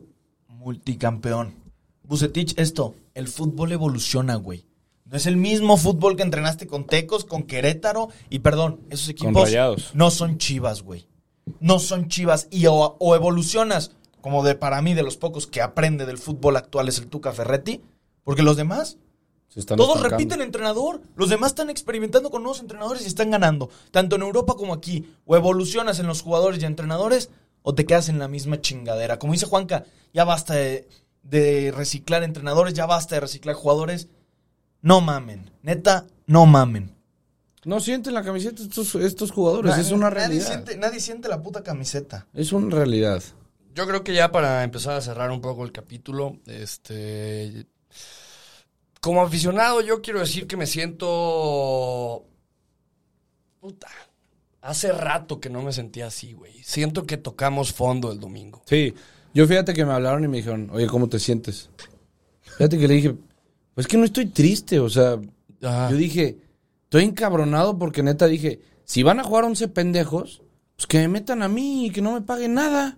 multicampeón. 0.64 1.54
Bucetich, 2.02 2.54
esto, 2.58 2.94
el 3.14 3.28
fútbol 3.28 3.72
evoluciona, 3.72 4.36
güey. 4.36 4.66
No 5.04 5.16
es 5.16 5.26
el 5.26 5.36
mismo 5.36 5.76
fútbol 5.76 6.16
que 6.16 6.22
entrenaste 6.22 6.66
con 6.66 6.86
Tecos, 6.86 7.24
con 7.26 7.42
Querétaro. 7.42 8.08
Y 8.30 8.38
perdón, 8.40 8.80
esos 8.90 9.10
equipos 9.10 9.50
no 9.92 10.10
son 10.10 10.38
chivas, 10.38 10.82
güey. 10.82 11.06
No 11.60 11.78
son 11.78 12.08
chivas. 12.08 12.48
Y 12.50 12.66
o, 12.66 12.96
o 12.98 13.14
evolucionas, 13.14 13.92
como 14.22 14.42
de 14.42 14.54
para 14.54 14.80
mí, 14.80 14.94
de 14.94 15.02
los 15.02 15.18
pocos 15.18 15.46
que 15.46 15.60
aprende 15.60 16.06
del 16.06 16.18
fútbol 16.18 16.56
actual 16.56 16.88
es 16.88 16.98
el 16.98 17.08
Tuca 17.08 17.32
Ferretti. 17.32 17.82
Porque 18.24 18.42
los 18.42 18.56
demás 18.56 18.96
Se 19.48 19.60
están 19.60 19.76
Todos 19.76 19.96
estancando. 19.96 20.16
repiten 20.16 20.40
entrenador. 20.40 21.02
Los 21.16 21.28
demás 21.28 21.50
están 21.50 21.68
experimentando 21.68 22.30
con 22.30 22.42
nuevos 22.42 22.60
entrenadores 22.60 23.02
y 23.04 23.06
están 23.06 23.30
ganando. 23.30 23.68
Tanto 23.90 24.16
en 24.16 24.22
Europa 24.22 24.54
como 24.54 24.72
aquí. 24.72 25.06
O 25.26 25.36
evolucionas 25.36 25.98
en 25.98 26.06
los 26.06 26.22
jugadores 26.22 26.62
y 26.62 26.64
entrenadores 26.64 27.28
o 27.66 27.74
te 27.74 27.86
quedas 27.86 28.10
en 28.10 28.18
la 28.18 28.28
misma 28.28 28.60
chingadera. 28.60 29.18
Como 29.18 29.32
dice 29.32 29.46
Juanca, 29.46 29.84
ya 30.12 30.24
basta 30.24 30.54
de, 30.54 30.86
de 31.22 31.72
reciclar 31.74 32.22
entrenadores, 32.22 32.74
ya 32.74 32.84
basta 32.84 33.14
de 33.14 33.22
reciclar 33.22 33.56
jugadores. 33.56 34.08
No 34.82 35.00
mamen. 35.00 35.50
Neta, 35.62 36.06
no 36.26 36.44
mamen. 36.44 36.94
No 37.64 37.80
sienten 37.80 38.12
la 38.12 38.22
camiseta 38.22 38.62
estos, 38.62 38.94
estos 38.96 39.30
jugadores, 39.30 39.78
es 39.78 39.90
una 39.90 40.10
Nadie 40.10 40.18
realidad. 40.20 40.46
siente, 40.46 40.76
nadie 40.76 41.00
siente 41.00 41.28
la 41.30 41.40
puta 41.40 41.62
camiseta. 41.62 42.26
Es 42.34 42.52
una 42.52 42.76
realidad. 42.76 43.22
Yo 43.74 43.86
creo 43.86 44.04
que 44.04 44.12
ya 44.12 44.30
para 44.30 44.62
empezar 44.62 44.94
a 44.96 45.00
cerrar 45.00 45.30
un 45.30 45.40
poco 45.40 45.64
el 45.64 45.72
capítulo, 45.72 46.36
este. 46.46 47.66
Como 49.00 49.22
aficionado, 49.22 49.80
yo 49.80 50.02
quiero 50.02 50.20
decir 50.20 50.46
que 50.46 50.58
me 50.58 50.66
siento. 50.66 52.26
Puta. 53.58 53.88
Hace 54.64 54.92
rato 54.92 55.40
que 55.40 55.50
no 55.50 55.60
me 55.60 55.74
sentía 55.74 56.06
así, 56.06 56.32
güey. 56.32 56.54
Siento 56.62 57.04
que 57.04 57.18
tocamos 57.18 57.74
fondo 57.74 58.10
el 58.10 58.18
domingo. 58.18 58.62
Sí, 58.64 58.94
yo 59.34 59.46
fíjate 59.46 59.74
que 59.74 59.84
me 59.84 59.92
hablaron 59.92 60.24
y 60.24 60.28
me 60.28 60.38
dijeron, 60.38 60.70
oye, 60.72 60.86
¿cómo 60.86 61.06
te 61.06 61.18
sientes? 61.18 61.68
Fíjate 62.40 62.78
que 62.78 62.88
le 62.88 62.94
dije, 62.94 63.14
pues 63.74 63.86
que 63.86 63.98
no 63.98 64.06
estoy 64.06 64.24
triste, 64.24 64.80
o 64.80 64.88
sea, 64.88 65.18
Ajá. 65.62 65.90
yo 65.90 65.98
dije, 65.98 66.38
estoy 66.84 67.04
encabronado 67.04 67.78
porque 67.78 68.02
neta 68.02 68.26
dije, 68.26 68.62
si 68.84 69.02
van 69.02 69.20
a 69.20 69.24
jugar 69.24 69.44
11 69.44 69.68
pendejos, 69.68 70.40
pues 70.76 70.86
que 70.86 70.96
me 70.96 71.08
metan 71.08 71.42
a 71.42 71.48
mí 71.48 71.88
y 71.88 71.90
que 71.90 72.00
no 72.00 72.14
me 72.14 72.22
paguen 72.22 72.54
nada. 72.54 72.96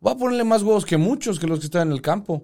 Voy 0.00 0.12
a 0.12 0.16
ponerle 0.16 0.42
más 0.42 0.64
huevos 0.64 0.84
que 0.84 0.96
muchos 0.96 1.38
que 1.38 1.46
los 1.46 1.60
que 1.60 1.66
están 1.66 1.86
en 1.86 1.92
el 1.92 2.02
campo. 2.02 2.42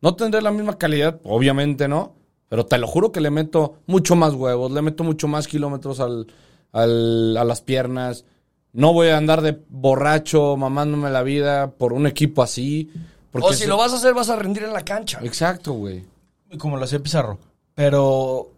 No 0.00 0.16
tendré 0.16 0.42
la 0.42 0.50
misma 0.50 0.78
calidad, 0.78 1.20
obviamente 1.22 1.86
no, 1.86 2.16
pero 2.48 2.66
te 2.66 2.76
lo 2.76 2.88
juro 2.88 3.12
que 3.12 3.20
le 3.20 3.30
meto 3.30 3.76
mucho 3.86 4.16
más 4.16 4.34
huevos, 4.34 4.72
le 4.72 4.82
meto 4.82 5.04
mucho 5.04 5.28
más 5.28 5.46
kilómetros 5.46 6.00
al, 6.00 6.26
al- 6.76 7.36
a 7.36 7.44
las 7.44 7.60
piernas. 7.60 8.24
No 8.72 8.92
voy 8.92 9.08
a 9.08 9.16
andar 9.16 9.40
de 9.42 9.58
borracho 9.68 10.56
mamándome 10.56 11.10
la 11.10 11.22
vida 11.22 11.70
por 11.70 11.92
un 11.92 12.06
equipo 12.06 12.42
así. 12.42 12.90
Porque 13.30 13.48
O 13.48 13.52
si 13.52 13.60
se- 13.64 13.66
lo 13.68 13.76
vas 13.76 13.92
a 13.92 13.96
hacer, 13.96 14.14
vas 14.14 14.28
a 14.30 14.36
rendir 14.36 14.64
en 14.64 14.72
la 14.72 14.82
cancha. 14.84 15.18
Exacto, 15.22 15.72
güey. 15.72 16.04
Como 16.58 16.76
lo 16.76 16.84
hacía 16.84 16.98
Pizarro. 17.00 17.38
Pero 17.74 18.50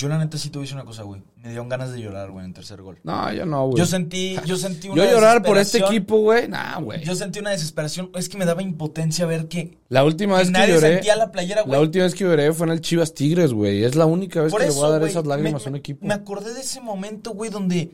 Yo 0.00 0.08
la 0.08 0.16
neta 0.18 0.38
sí 0.38 0.48
te 0.48 0.56
voy 0.58 0.62
a 0.62 0.64
decir 0.64 0.76
una 0.76 0.84
cosa, 0.86 1.02
güey. 1.02 1.22
Me 1.36 1.48
dieron 1.50 1.68
ganas 1.68 1.92
de 1.92 2.00
llorar, 2.00 2.30
güey, 2.30 2.44
en 2.44 2.50
el 2.50 2.54
tercer 2.54 2.80
gol. 2.80 2.98
No, 3.04 3.30
yo 3.34 3.44
no, 3.44 3.66
güey. 3.66 3.78
Yo 3.78 3.84
sentí, 3.84 4.36
yo 4.46 4.56
sentí 4.56 4.88
Yo 4.88 4.94
llorar 4.96 5.42
por 5.42 5.58
este 5.58 5.78
equipo, 5.78 6.16
güey. 6.20 6.48
Nah, 6.48 6.78
güey. 6.80 7.04
Yo 7.04 7.14
sentí 7.14 7.38
una 7.38 7.50
desesperación. 7.50 8.10
Es 8.14 8.30
que 8.30 8.38
me 8.38 8.46
daba 8.46 8.62
impotencia 8.62 9.26
ver 9.26 9.46
que, 9.48 9.76
La 9.90 10.02
última 10.04 10.34
que 10.34 10.38
vez 10.38 10.48
que 10.48 10.52
nadie 10.52 10.74
lloré. 10.74 10.92
sentía 10.94 11.16
la 11.16 11.30
playera, 11.30 11.62
güey. 11.62 11.72
La 11.72 11.80
última 11.80 12.04
vez 12.04 12.14
que 12.14 12.24
lloré 12.24 12.52
fue 12.54 12.66
en 12.66 12.72
el 12.72 12.80
Chivas 12.80 13.12
Tigres, 13.12 13.52
güey. 13.52 13.84
Es 13.84 13.94
la 13.94 14.06
única 14.06 14.40
vez 14.40 14.50
Por 14.52 14.60
que 14.60 14.66
le 14.68 14.72
eso, 14.72 14.80
voy 14.80 14.88
a 14.88 14.90
dar 14.92 15.00
güey, 15.00 15.10
esas 15.10 15.26
lágrimas 15.26 15.62
me, 15.62 15.66
a 15.66 15.70
un 15.70 15.76
equipo. 15.76 16.06
Me 16.06 16.14
acordé 16.14 16.54
de 16.54 16.60
ese 16.60 16.80
momento, 16.80 17.32
güey, 17.32 17.50
donde 17.50 17.90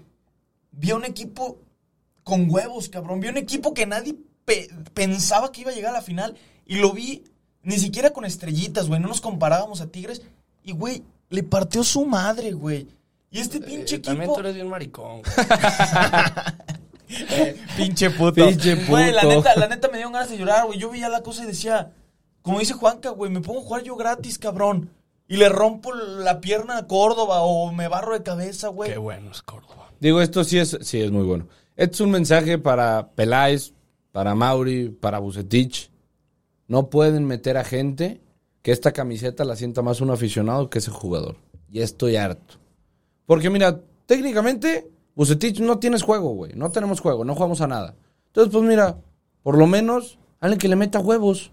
vi 0.71 0.91
a 0.91 0.97
un 0.97 1.05
equipo 1.05 1.59
con 2.23 2.49
huevos, 2.49 2.89
cabrón. 2.89 3.19
Vi 3.21 3.27
a 3.27 3.31
un 3.33 3.37
equipo 3.37 3.75
que 3.75 3.85
nadie 3.87 4.15
pe- 4.45 4.69
pensaba 4.95 5.51
que 5.51 5.63
iba 5.63 5.73
a 5.73 5.75
llegar 5.75 5.91
a 5.91 5.99
la 5.99 6.03
final. 6.03 6.37
Y 6.67 6.77
lo 6.77 6.93
vi 6.93 7.25
ni 7.63 7.79
siquiera 7.79 8.11
con 8.11 8.25
estrellitas, 8.25 8.87
güey. 8.87 9.01
No 9.01 9.09
nos 9.09 9.21
comparábamos 9.21 9.81
a 9.81 9.89
Tigres. 9.91 10.23
Y, 10.63 10.73
güey, 10.73 11.03
le 11.31 11.43
partió 11.43 11.83
su 11.85 12.05
madre, 12.07 12.53
güey. 12.53 12.87
Y 13.31 13.41
este 13.41 13.61
pinche 13.61 13.97
Eh, 13.97 13.99
También 13.99 14.23
equipo... 14.31 14.35
tú 14.35 14.41
eres 14.41 14.55
bien 14.55 14.69
maricón, 14.69 15.23
güey. 15.23 15.25
Pinche 17.77 18.11
puto. 18.11 18.47
Pinche 18.47 18.75
Güey, 18.87 19.13
la 19.13 19.23
puto. 19.23 19.37
neta, 19.37 19.57
la 19.57 19.69
neta 19.69 19.89
me 19.89 19.99
dio 19.99 20.11
ganas 20.11 20.31
de 20.31 20.39
llorar, 20.39 20.67
güey. 20.67 20.79
Yo 20.79 20.91
veía 20.91 21.09
la 21.09 21.23
cosa 21.23 21.45
y 21.45 21.47
decía, 21.47 21.93
como 22.43 22.59
dice 22.59 22.75
Juanca, 22.75 23.11
güey, 23.11 23.31
me 23.31 23.41
pongo 23.41 23.61
a 23.61 23.63
jugar 23.63 23.83
yo 23.83 23.97
gratis, 23.97 24.39
cabrón. 24.39 24.91
Y 25.29 25.37
le 25.37 25.49
rompo 25.49 25.93
la 25.93 26.41
pierna 26.41 26.79
a 26.79 26.87
Córdoba 26.87 27.41
o 27.43 27.73
me 27.73 27.89
barro 27.89 28.15
de 28.15 28.23
cabeza, 28.23 28.69
güey. 28.69 28.93
Qué 28.93 28.99
bueno 28.99 29.31
es 29.31 29.43
Córdoba. 29.43 29.91
Digo, 30.01 30.21
esto 30.21 30.45
sí 30.45 30.59
es, 30.59 30.79
sí 30.83 31.01
es 31.01 31.11
muy 31.11 31.25
bueno. 31.25 31.49
Este 31.77 31.95
es 31.95 32.01
un 32.01 32.11
mensaje 32.11 32.59
para 32.59 33.09
Peláez, 33.15 33.73
para 34.13 34.35
Mauri, 34.35 34.89
para 34.89 35.19
Bucetich. 35.19 35.91
No 36.69 36.91
pueden 36.91 37.25
meter 37.27 37.57
a 37.57 37.65
gente 37.65 38.21
que 38.67 38.73
esta 38.73 38.91
camiseta 38.91 39.45
la 39.45 39.55
sienta 39.55 39.81
más 39.81 40.01
un 40.01 40.11
aficionado 40.11 40.69
que 40.69 40.81
ese 40.81 40.91
jugador. 40.91 41.37
Y 41.71 41.83
estoy 41.83 42.17
harto. 42.17 42.57
Porque 43.25 43.49
mira, 43.49 43.81
técnicamente, 44.07 44.91
Bucetich 45.15 45.61
no 45.61 45.79
tienes 45.79 46.03
juego, 46.03 46.31
güey. 46.31 46.55
No 46.57 46.73
tenemos 46.73 46.99
juego, 46.99 47.25
no 47.25 47.37
jugamos 47.37 47.61
a 47.61 47.69
nada. 47.69 47.95
Entonces, 48.27 48.53
pues 48.53 48.65
mira, 48.65 48.99
por 49.45 49.57
lo 49.57 49.69
menos, 49.69 50.19
alguien 50.41 50.59
que 50.59 50.67
le 50.67 50.75
meta 50.75 50.99
huevos. 50.99 51.53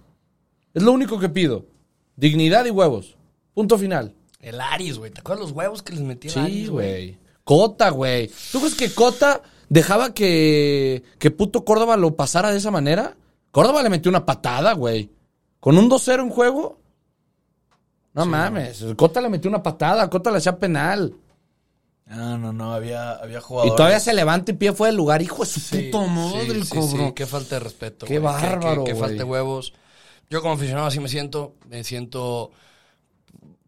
Es 0.74 0.82
lo 0.82 0.92
único 0.92 1.20
que 1.20 1.30
pido. 1.30 1.68
Dignidad 2.16 2.66
y 2.66 2.72
huevos. 2.72 3.16
Punto 3.54 3.78
final. 3.78 4.16
El 4.40 4.60
Aris, 4.60 4.98
güey. 4.98 5.12
¿Te 5.12 5.20
acuerdas 5.20 5.46
los 5.46 5.52
huevos 5.52 5.84
que 5.84 5.94
les 5.94 6.02
el 6.02 6.32
Sí, 6.32 6.66
güey. 6.66 7.20
Cota, 7.44 7.92
güey. 7.92 8.32
¿Tú 8.52 8.58
crees 8.58 8.74
que 8.74 8.92
Cota 8.92 9.44
dejaba 9.70 10.16
que, 10.16 11.04
que 11.20 11.30
puto 11.30 11.64
Córdoba 11.64 11.96
lo 11.96 12.16
pasara 12.16 12.50
de 12.50 12.58
esa 12.58 12.72
manera? 12.72 13.16
Córdoba 13.52 13.84
le 13.84 13.92
metió 13.92 14.10
una 14.10 14.26
patada, 14.26 14.74
güey. 14.74 15.12
Con 15.60 15.78
un 15.78 15.92
2-0 15.92 16.24
en 16.24 16.30
juego. 16.32 16.82
No 18.14 18.26
mames. 18.26 18.86
Cota 18.96 19.22
le 19.22 19.30
metió 19.30 19.50
una 19.50 19.64
patada. 19.64 20.10
Cota 20.10 20.32
le 20.32 20.38
hacía 20.38 20.58
penal. 20.58 21.16
No, 22.06 22.38
no, 22.38 22.54
no, 22.54 22.74
había, 22.74 23.14
había 23.14 23.38
Y 23.40 23.42
jugadores. 23.42 23.76
todavía 23.76 24.00
se 24.00 24.14
levanta 24.14 24.52
y 24.52 24.56
pie 24.56 24.74
fue 24.74 24.90
del 24.90 24.98
lugar. 24.98 25.22
Hijo 25.22 25.44
de 25.44 25.50
su 25.50 25.60
Sí, 25.60 25.90
puta 25.92 26.06
madre, 26.08 26.46
sí, 26.46 26.52
el 26.52 26.66
sí, 26.66 27.14
qué 27.16 27.26
falta 27.26 27.56
de 27.56 27.60
respeto. 27.62 28.06
Qué 28.06 28.20
güey. 28.20 28.34
bárbaro, 28.34 28.84
Qué, 28.84 28.94
falta 28.94 29.16
de 29.16 29.24
huevos. 29.24 29.74
Yo 30.30 30.42
como 30.42 30.54
aficionado 30.56 30.88
así 30.88 31.00
me 31.00 31.08
siento. 31.08 31.56
Me 31.70 31.84
siento 31.84 32.52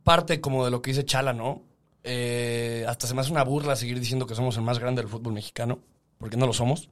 parte 0.03 0.41
como 0.41 0.65
de 0.65 0.71
lo 0.71 0.81
que 0.81 0.91
dice 0.91 1.05
Chala, 1.05 1.33
¿no? 1.33 1.63
Eh, 2.03 2.85
hasta 2.87 3.07
se 3.07 3.15
me 3.15 3.21
hace 3.21 3.31
una 3.31 3.43
burla 3.43 3.75
seguir 3.75 3.99
diciendo 3.99 4.27
que 4.27 4.35
somos 4.35 4.55
el 4.57 4.63
más 4.63 4.77
grande 4.79 5.01
del 5.01 5.09
fútbol 5.09 5.33
mexicano. 5.33 5.79
Porque 6.19 6.37
no 6.37 6.45
lo 6.45 6.53
somos. 6.53 6.89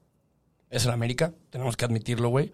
Es 0.69 0.85
el 0.85 0.91
América. 0.91 1.33
Tenemos 1.51 1.77
que 1.77 1.85
admitirlo, 1.85 2.29
güey. 2.29 2.51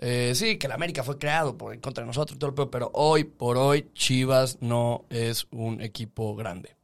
Eh, 0.00 0.32
sí, 0.36 0.58
que 0.58 0.66
el 0.68 0.72
América 0.72 1.02
fue 1.02 1.18
creado 1.18 1.56
por 1.58 1.78
contra 1.80 2.04
nosotros 2.04 2.36
y 2.36 2.38
todo 2.38 2.50
el 2.50 2.54
pedo, 2.54 2.70
pero 2.70 2.90
hoy 2.94 3.24
por 3.24 3.56
hoy 3.56 3.88
Chivas 3.94 4.58
no 4.60 5.04
es 5.10 5.46
un 5.50 5.80
equipo 5.80 6.36
grande. 6.36 6.76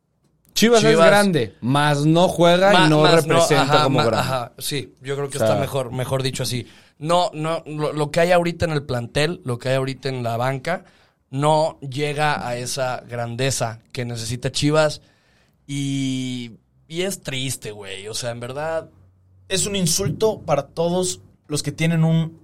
Chivas, 0.53 0.83
es 0.85 0.91
Chivas- 0.91 1.07
grande, 1.07 1.55
más 1.61 2.05
no 2.07 2.29
juega 2.29 2.73
Ma- 2.73 2.87
y 2.87 2.91
no 2.91 3.07
representa 3.07 3.63
ajá, 3.63 3.83
como 3.85 3.99
ma- 3.99 4.05
grande. 4.07 4.19
Ajá, 4.21 4.53
sí, 4.59 4.95
yo 5.03 5.15
creo 5.17 5.29
que 5.31 5.39
O 5.39 5.41
sea- 5.41 5.49
está 5.49 5.61
mejor, 5.61 5.93
mejor 5.93 6.23
dicho 6.23 6.43
así. 6.43 6.67
No, 6.99 7.31
no, 7.35 7.63
lo, 7.67 7.93
lo 7.93 8.11
que 8.11 8.21
hay 8.21 8.33
ahorita 8.33 8.65
en 8.65 8.71
el 8.73 8.85
plantel, 8.85 9.41
lo 9.45 9.59
que 9.59 9.69
hay 9.71 9.75
ahorita 9.77 10.09
en 10.09 10.23
la 10.23 10.37
banca, 10.37 10.85
no 11.31 11.79
llega 11.81 12.47
a 12.47 12.57
esa 12.57 13.03
grandeza 13.09 13.81
que 13.93 14.05
necesita 14.05 14.53
Chivas 14.53 15.03
y, 15.67 16.53
y 16.89 17.03
es 17.03 17.21
triste, 17.23 17.73
güey. 17.73 18.09
O 18.09 18.15
sea, 18.15 18.31
en 18.31 18.41
verdad, 18.41 18.91
Es 19.49 19.67
un 19.67 19.77
insulto 19.77 20.41
para 20.41 20.69
todos 20.69 21.21
los 21.49 21.63
que 21.63 21.71
tienen 21.73 22.03
un, 22.05 22.41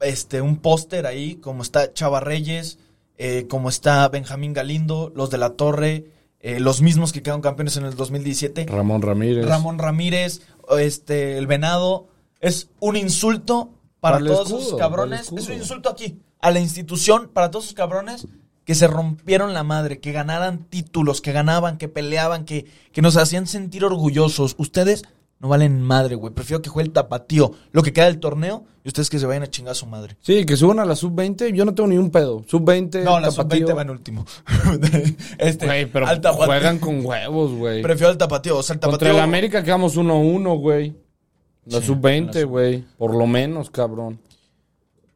este, 0.00 0.40
un 0.40 0.56
póster 0.58 1.06
ahí, 1.06 1.36
como 1.36 1.62
está 1.62 1.92
Chava 1.92 2.20
Reyes, 2.20 2.78
eh, 3.18 3.46
como 3.48 3.68
está 3.68 4.08
Benjamín 4.08 4.52
Galindo, 4.52 5.12
los 5.14 5.30
de 5.30 5.38
la 5.38 5.50
Torre, 5.50 6.06
eh, 6.40 6.60
los 6.60 6.82
mismos 6.82 7.12
que 7.12 7.22
quedaron 7.22 7.40
campeones 7.40 7.76
en 7.76 7.84
el 7.84 7.94
2017. 7.96 8.66
Ramón 8.66 9.02
Ramírez. 9.02 9.46
Ramón 9.46 9.78
Ramírez, 9.78 10.42
este, 10.78 11.38
el 11.38 11.46
Venado. 11.46 12.08
Es 12.40 12.68
un 12.80 12.96
insulto 12.96 13.70
para, 14.00 14.18
todos 14.18 14.46
escudo, 14.46 14.60
esos 14.60 14.78
cabrones. 14.78 15.32
Es 15.32 15.48
un 15.48 15.54
insulto 15.54 15.88
aquí, 15.88 16.20
a 16.40 16.50
la 16.50 16.60
institución, 16.60 17.30
para 17.32 17.50
todos 17.50 17.66
esos 17.66 17.74
cabrones 17.74 18.26
que 18.64 18.74
se 18.74 18.88
rompieron 18.88 19.54
la 19.54 19.62
madre, 19.62 20.00
que 20.00 20.12
ganaran 20.12 20.64
títulos, 20.64 21.20
que 21.20 21.32
ganaban, 21.32 21.78
que 21.78 21.88
peleaban, 21.88 22.44
que, 22.44 22.66
que 22.92 23.00
nos 23.00 23.16
hacían 23.16 23.46
sentir 23.46 23.84
orgullosos. 23.84 24.56
Ustedes 24.58 25.04
no 25.38 25.48
valen 25.48 25.82
madre, 25.82 26.14
güey. 26.14 26.32
Prefiero 26.32 26.62
que 26.62 26.70
juegue 26.70 26.86
el 26.88 26.92
tapatío, 26.92 27.52
lo 27.72 27.82
que 27.82 27.92
queda 27.92 28.06
del 28.06 28.20
torneo, 28.20 28.64
y 28.84 28.88
ustedes 28.88 29.10
que 29.10 29.18
se 29.18 29.26
vayan 29.26 29.42
a 29.42 29.48
chingar 29.48 29.72
a 29.72 29.74
su 29.74 29.86
madre. 29.86 30.16
Sí, 30.22 30.46
que 30.46 30.56
suban 30.56 30.78
a 30.78 30.84
la 30.84 30.94
sub-20. 30.96 31.52
Yo 31.52 31.64
no 31.64 31.74
tengo 31.74 31.88
ni 31.88 31.98
un 31.98 32.10
pedo. 32.10 32.42
Sub-20. 32.46 33.02
No, 33.04 33.20
la 33.20 33.28
tapatío. 33.30 33.66
sub-20 33.66 33.76
va 33.76 33.82
en 33.82 33.90
último. 33.90 34.24
este, 35.38 35.66
Güey, 35.66 35.86
pero 35.86 36.06
al 36.06 36.20
juegan 36.22 36.78
con 36.78 37.04
huevos, 37.04 37.52
güey. 37.52 37.82
Prefiero 37.82 38.10
el 38.12 38.18
tapatío. 38.18 38.56
O 38.58 38.62
sea, 38.62 38.74
el 38.74 38.80
tapatío. 38.80 38.98
Contra 38.98 39.10
el 39.10 39.20
América 39.20 39.62
quedamos 39.62 39.96
1-1, 39.96 40.58
güey. 40.60 40.90
La 40.90 40.92
Sí, 40.92 41.76
en 41.76 41.80
la 41.80 41.80
sub-20, 41.86 42.40
sub- 42.42 42.48
güey. 42.50 42.84
Por 42.96 43.14
lo 43.14 43.26
menos, 43.26 43.70
cabrón. 43.70 44.20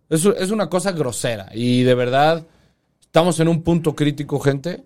Es, 0.09 0.25
es 0.25 0.51
una 0.51 0.69
cosa 0.69 0.93
grosera. 0.93 1.49
Y 1.55 1.83
de 1.85 1.95
verdad, 1.95 2.45
estamos 3.01 3.39
en 3.41 3.49
un 3.49 3.63
punto 3.63 3.95
crítico, 3.95 4.41
gente. 4.41 4.83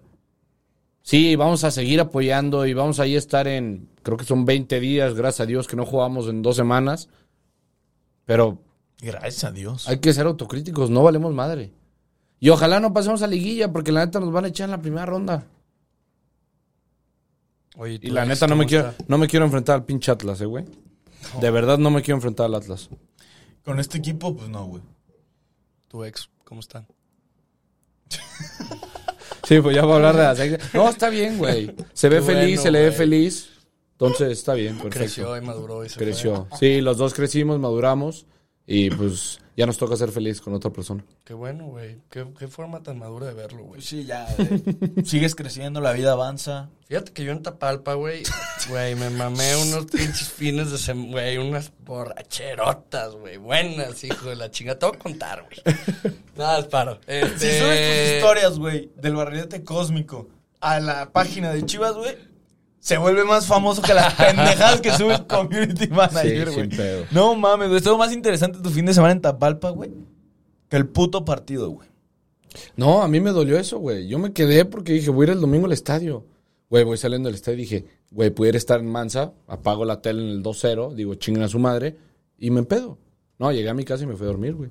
Sí, 1.05 1.37
vamos 1.37 1.65
a 1.65 1.71
seguir 1.71 2.01
apoyando 2.01 2.65
y 2.65 2.73
vamos 2.73 2.99
ahí 2.99 3.15
a 3.15 3.19
estar 3.19 3.47
en, 3.47 3.91
creo 4.03 4.17
que 4.17 4.25
son 4.25 4.47
20 4.47 4.81
días, 4.81 5.13
gracias 5.13 5.41
a 5.43 5.47
Dios 5.47 5.69
que 5.69 5.77
no 5.77 5.85
jugamos 5.85 6.29
en 6.29 6.41
dos 6.41 6.57
semanas. 6.57 7.11
Pero 8.25 8.63
Gracias 9.03 9.45
a 9.45 9.53
Dios. 9.53 9.87
hay 9.87 9.99
que 9.99 10.15
ser 10.15 10.25
autocríticos, 10.25 10.89
no 10.89 11.03
valemos 11.03 11.35
madre. 11.35 11.75
Y 12.41 12.49
ojalá 12.49 12.81
no 12.81 12.95
pasemos 12.95 13.21
a 13.21 13.27
liguilla, 13.27 13.71
porque 13.71 13.93
la 13.93 14.07
neta 14.07 14.19
nos 14.19 14.33
van 14.33 14.47
a 14.47 14.49
echar 14.49 14.65
en 14.65 14.71
la 14.71 14.81
primera 14.81 15.05
ronda. 15.05 15.47
oye, 17.77 17.99
Y 18.01 18.09
la 18.09 18.25
neta 18.25 18.47
no 18.47 18.53
¿cómo 18.53 18.63
me 18.63 18.67
quiero, 18.67 18.95
no 19.07 19.19
me 19.19 19.29
quiero 19.29 19.45
enfrentar 19.45 19.75
al 19.75 19.85
pinche 19.85 20.11
Atlas, 20.11 20.41
eh, 20.41 20.47
güey. 20.47 20.65
De 21.39 21.51
verdad 21.51 21.77
no 21.77 21.91
me 21.91 22.01
quiero 22.01 22.17
enfrentar 22.17 22.47
al 22.47 22.55
Atlas. 22.55 22.89
Con 23.63 23.79
este 23.79 23.99
equipo, 23.99 24.35
pues 24.35 24.49
no, 24.49 24.65
güey. 24.65 24.83
Tu 25.89 26.03
ex, 26.03 26.31
¿cómo 26.45 26.61
está? 26.61 26.87
Sí, 29.47 29.61
pues 29.61 29.77
ya 29.77 29.85
va 29.85 29.95
a 29.95 29.97
hablar 29.97 30.37
de 30.37 30.51
la 30.51 30.59
No, 30.73 30.89
está 30.89 31.09
bien, 31.11 31.39
güey. 31.39 31.75
Se 31.93 32.09
ve 32.09 32.17
Qué 32.17 32.23
feliz, 32.23 32.45
bueno, 32.47 32.63
se 32.63 32.71
le 32.71 32.79
ve 32.81 32.87
güey. 32.87 32.99
feliz. 32.99 33.51
Entonces 33.93 34.33
está 34.33 34.55
bien, 34.55 34.77
perfecto. 34.77 34.99
Creció 34.99 35.37
y 35.37 35.41
maduró 35.41 35.85
y 35.85 35.89
se 35.89 35.95
fue. 35.97 36.05
Creció. 36.05 36.49
Sí, 36.59 36.81
los 36.81 36.97
dos 36.99 37.15
crecimos, 37.15 37.59
maduramos 37.61 38.27
y 38.67 38.91
pues 38.91 39.39
ya 39.57 39.67
nos 39.67 39.79
toca 39.79 39.97
ser 39.97 40.11
felices 40.11 40.41
con 40.41 40.53
otra 40.55 40.71
persona. 40.73 41.05
Qué 41.25 41.35
bueno, 41.35 41.67
güey. 41.67 41.99
Qué, 42.11 42.27
qué 42.39 42.49
forma 42.49 42.83
tan 42.83 42.99
madura 42.99 43.27
de 43.27 43.35
verlo, 43.35 43.65
güey. 43.65 43.81
Sí, 43.81 44.05
ya. 44.05 44.27
eh, 44.39 44.61
sigues 45.05 45.35
creciendo, 45.35 45.81
la 45.81 45.93
vida 45.93 46.13
avanza. 46.13 46.71
Fíjate 46.89 47.13
que 47.13 47.25
yo 47.25 47.33
en 47.33 47.43
Tapalpa, 47.43 47.95
güey, 47.95 48.23
güey, 48.69 48.95
me 48.95 49.11
mamé 49.11 49.57
unos 49.57 49.87
pinches 49.87 50.29
fines 50.29 50.71
de 50.71 50.79
semana, 50.79 51.13
güey, 51.13 51.39
unas 51.39 51.73
borracherotas, 51.85 53.15
güey, 53.15 53.37
buenas, 53.37 54.03
hijo 54.05 54.29
de 54.29 54.37
la 54.37 54.51
chinga. 54.51 54.79
Te 54.79 54.87
voy 54.87 54.97
a 54.97 54.99
contar, 54.99 55.45
güey. 55.47 55.77
Nada, 56.37 56.59
es 56.61 56.67
paro. 56.67 57.01
Si 57.07 57.13
Este... 57.13 57.59
subes 57.61 58.09
tus 58.09 58.15
historias, 58.17 58.59
güey, 58.59 58.91
del 58.97 59.15
barrilete 59.17 59.65
cósmico 59.65 60.29
a 60.61 60.81
la 60.81 61.11
página 61.13 61.53
de 61.53 61.65
Chivas, 61.65 61.95
güey, 61.95 62.17
se 62.85 62.99
vuelve 62.99 63.25
más 63.25 63.47
famoso 63.47 63.81
que 63.81 63.95
las 63.95 64.13
pendejadas 64.23 64.83
que 64.83 64.93
sube 64.93 65.15
el 65.15 65.27
community 65.27 65.89
manager, 65.89 66.49
Sí, 66.51 66.55
güey. 66.55 66.69
pedo. 66.69 67.07
no 67.13 67.35
mames, 67.35 67.69
güey. 67.69 67.79
Estuvo 67.79 67.97
más 67.97 68.13
interesante 68.13 68.59
tu 68.59 68.69
fin 68.69 68.85
de 68.85 68.93
semana 68.93 69.13
en 69.13 69.23
Tapalpa, 69.23 69.71
güey, 69.71 69.91
que 70.69 70.77
el 70.77 70.87
puto 70.87 71.25
partido, 71.25 71.71
güey. 71.71 71.89
No, 72.77 73.03
a 73.03 73.09
mí 73.09 73.21
me 73.21 73.31
dolió 73.31 73.59
eso, 73.59 73.79
güey. 73.79 74.07
Yo 74.07 74.19
me 74.19 74.35
quedé 74.35 74.67
porque 74.67 74.93
dije, 74.93 75.09
voy 75.09 75.25
a 75.25 75.29
ir 75.29 75.33
el 75.37 75.41
domingo 75.41 75.65
al 75.65 75.73
estadio. 75.73 76.27
Güey, 76.69 76.85
voy 76.85 76.99
saliendo 76.99 77.29
del 77.29 77.37
estadio 77.37 77.57
y 77.59 77.63
dije, 77.63 77.85
güey, 78.11 78.29
pudiera 78.29 78.59
estar 78.59 78.81
en 78.81 78.87
Mansa, 78.93 79.33
apago 79.49 79.87
la 79.87 80.03
tele 80.03 80.23
en 80.23 80.29
el 80.29 80.43
2-0, 80.43 80.93
digo, 80.95 81.15
chinguen 81.15 81.43
a 81.45 81.49
su 81.49 81.59
madre, 81.59 81.97
y 82.39 82.51
me 82.51 82.65
pedo. 82.65 82.99
No, 83.39 83.51
llegué 83.51 83.71
a 83.71 83.75
mi 83.75 83.85
casa 83.85 84.05
y 84.05 84.07
me 84.07 84.15
fui 84.15 84.25
a 84.27 84.29
dormir, 84.29 84.55
güey. 84.55 84.71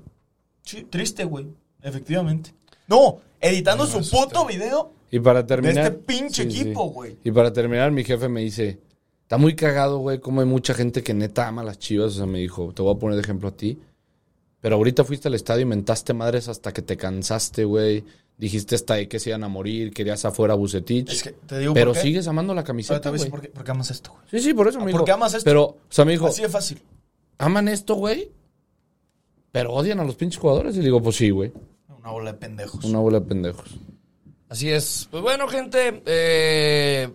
Sí, 0.62 0.84
triste, 0.88 1.24
güey. 1.24 1.46
Efectivamente. 1.82 2.54
No, 2.86 3.18
editando 3.40 3.86
su 3.86 3.98
puto 4.08 4.46
video. 4.46 4.92
Y 5.14 5.20
para 5.20 5.46
terminar... 5.46 5.84
este 5.84 5.98
pinche 5.98 6.42
equipo, 6.42 6.90
güey. 6.90 7.16
Y 7.22 7.30
para 7.30 7.52
terminar, 7.52 7.92
mi 7.92 8.02
jefe 8.02 8.28
me 8.28 8.40
dice, 8.40 8.80
está 9.22 9.38
muy 9.38 9.54
cagado, 9.54 9.98
güey, 9.98 10.18
como 10.18 10.40
hay 10.40 10.46
mucha 10.48 10.74
gente 10.74 11.04
que 11.04 11.14
neta 11.14 11.46
ama 11.46 11.62
a 11.62 11.64
las 11.64 11.78
chivas. 11.78 12.14
O 12.14 12.16
sea, 12.16 12.26
me 12.26 12.40
dijo, 12.40 12.72
te 12.74 12.82
voy 12.82 12.92
a 12.92 12.98
poner 12.98 13.14
de 13.14 13.22
ejemplo 13.22 13.48
a 13.48 13.52
ti. 13.52 13.78
Pero 14.60 14.74
ahorita 14.74 15.04
fuiste 15.04 15.28
al 15.28 15.34
estadio 15.34 15.62
y 15.62 15.66
mentaste 15.66 16.14
madres 16.14 16.48
hasta 16.48 16.72
que 16.72 16.82
te 16.82 16.96
cansaste, 16.96 17.64
güey. 17.64 18.02
Dijiste 18.36 18.74
hasta 18.74 18.94
ahí 18.94 19.06
que 19.06 19.20
se 19.20 19.30
iban 19.30 19.44
a 19.44 19.48
morir, 19.48 19.92
querías 19.92 20.24
afuera 20.24 20.54
a 20.54 20.56
Bucetich. 20.56 21.08
Es 21.08 21.22
que 21.22 21.30
te 21.30 21.60
digo 21.60 21.74
pero 21.74 21.92
por 21.92 21.98
qué. 21.98 22.02
sigues 22.02 22.26
amando 22.26 22.52
la 22.52 22.62
Ahora 22.62 22.64
te 22.64 22.66
camiseta, 22.66 23.10
voy 23.10 23.22
a 23.22 23.30
por 23.30 23.40
qué, 23.40 23.48
por 23.50 23.62
qué 23.62 23.70
amas 23.70 23.92
esto, 23.92 24.10
güey. 24.10 24.24
Sí, 24.32 24.40
sí, 24.40 24.52
por 24.52 24.66
eso 24.66 24.78
me 24.80 24.86
¿Por 24.86 24.92
dijo. 24.94 25.04
qué 25.04 25.12
amas 25.12 25.34
esto? 25.34 25.44
Pero, 25.48 25.62
o 25.64 25.78
sea, 25.90 26.04
me 26.04 26.10
dijo, 26.10 26.26
Así 26.26 26.42
de 26.42 26.48
fácil. 26.48 26.82
¿aman 27.38 27.68
esto, 27.68 27.94
güey? 27.94 28.32
Pero 29.52 29.74
odian 29.74 30.00
a 30.00 30.04
los 30.04 30.16
pinches 30.16 30.40
jugadores. 30.40 30.76
Y 30.76 30.80
digo, 30.80 31.00
pues 31.00 31.14
sí, 31.14 31.30
güey. 31.30 31.52
Una 32.00 32.10
bola 32.10 32.32
de 32.32 32.38
pendejos. 32.38 32.84
Una 32.84 32.98
bola 32.98 33.20
de 33.20 33.26
pendejos. 33.26 33.78
Así 34.54 34.70
es. 34.70 35.08
Pues 35.10 35.20
bueno, 35.20 35.48
gente. 35.48 36.00
Eh, 36.06 37.10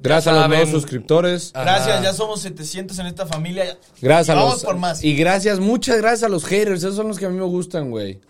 Gracias 0.00 0.34
a 0.34 0.40
los 0.40 0.48
nuevos 0.48 0.70
suscriptores. 0.70 1.52
Gracias, 1.54 1.88
Ajá. 1.98 2.02
ya 2.02 2.12
somos 2.12 2.40
700 2.40 2.98
en 2.98 3.06
esta 3.06 3.26
familia. 3.26 3.78
Gracias 4.00 4.30
a 4.36 4.40
Vamos 4.40 4.54
los. 4.54 4.64
por 4.64 4.76
más. 4.76 5.04
Y 5.04 5.14
gracias, 5.14 5.60
muchas 5.60 5.98
gracias 5.98 6.24
a 6.24 6.28
los 6.28 6.44
haters. 6.44 6.80
Esos 6.80 6.96
son 6.96 7.06
los 7.06 7.20
que 7.20 7.26
a 7.26 7.28
mí 7.28 7.38
me 7.38 7.44
gustan, 7.44 7.90
güey. 7.92 8.20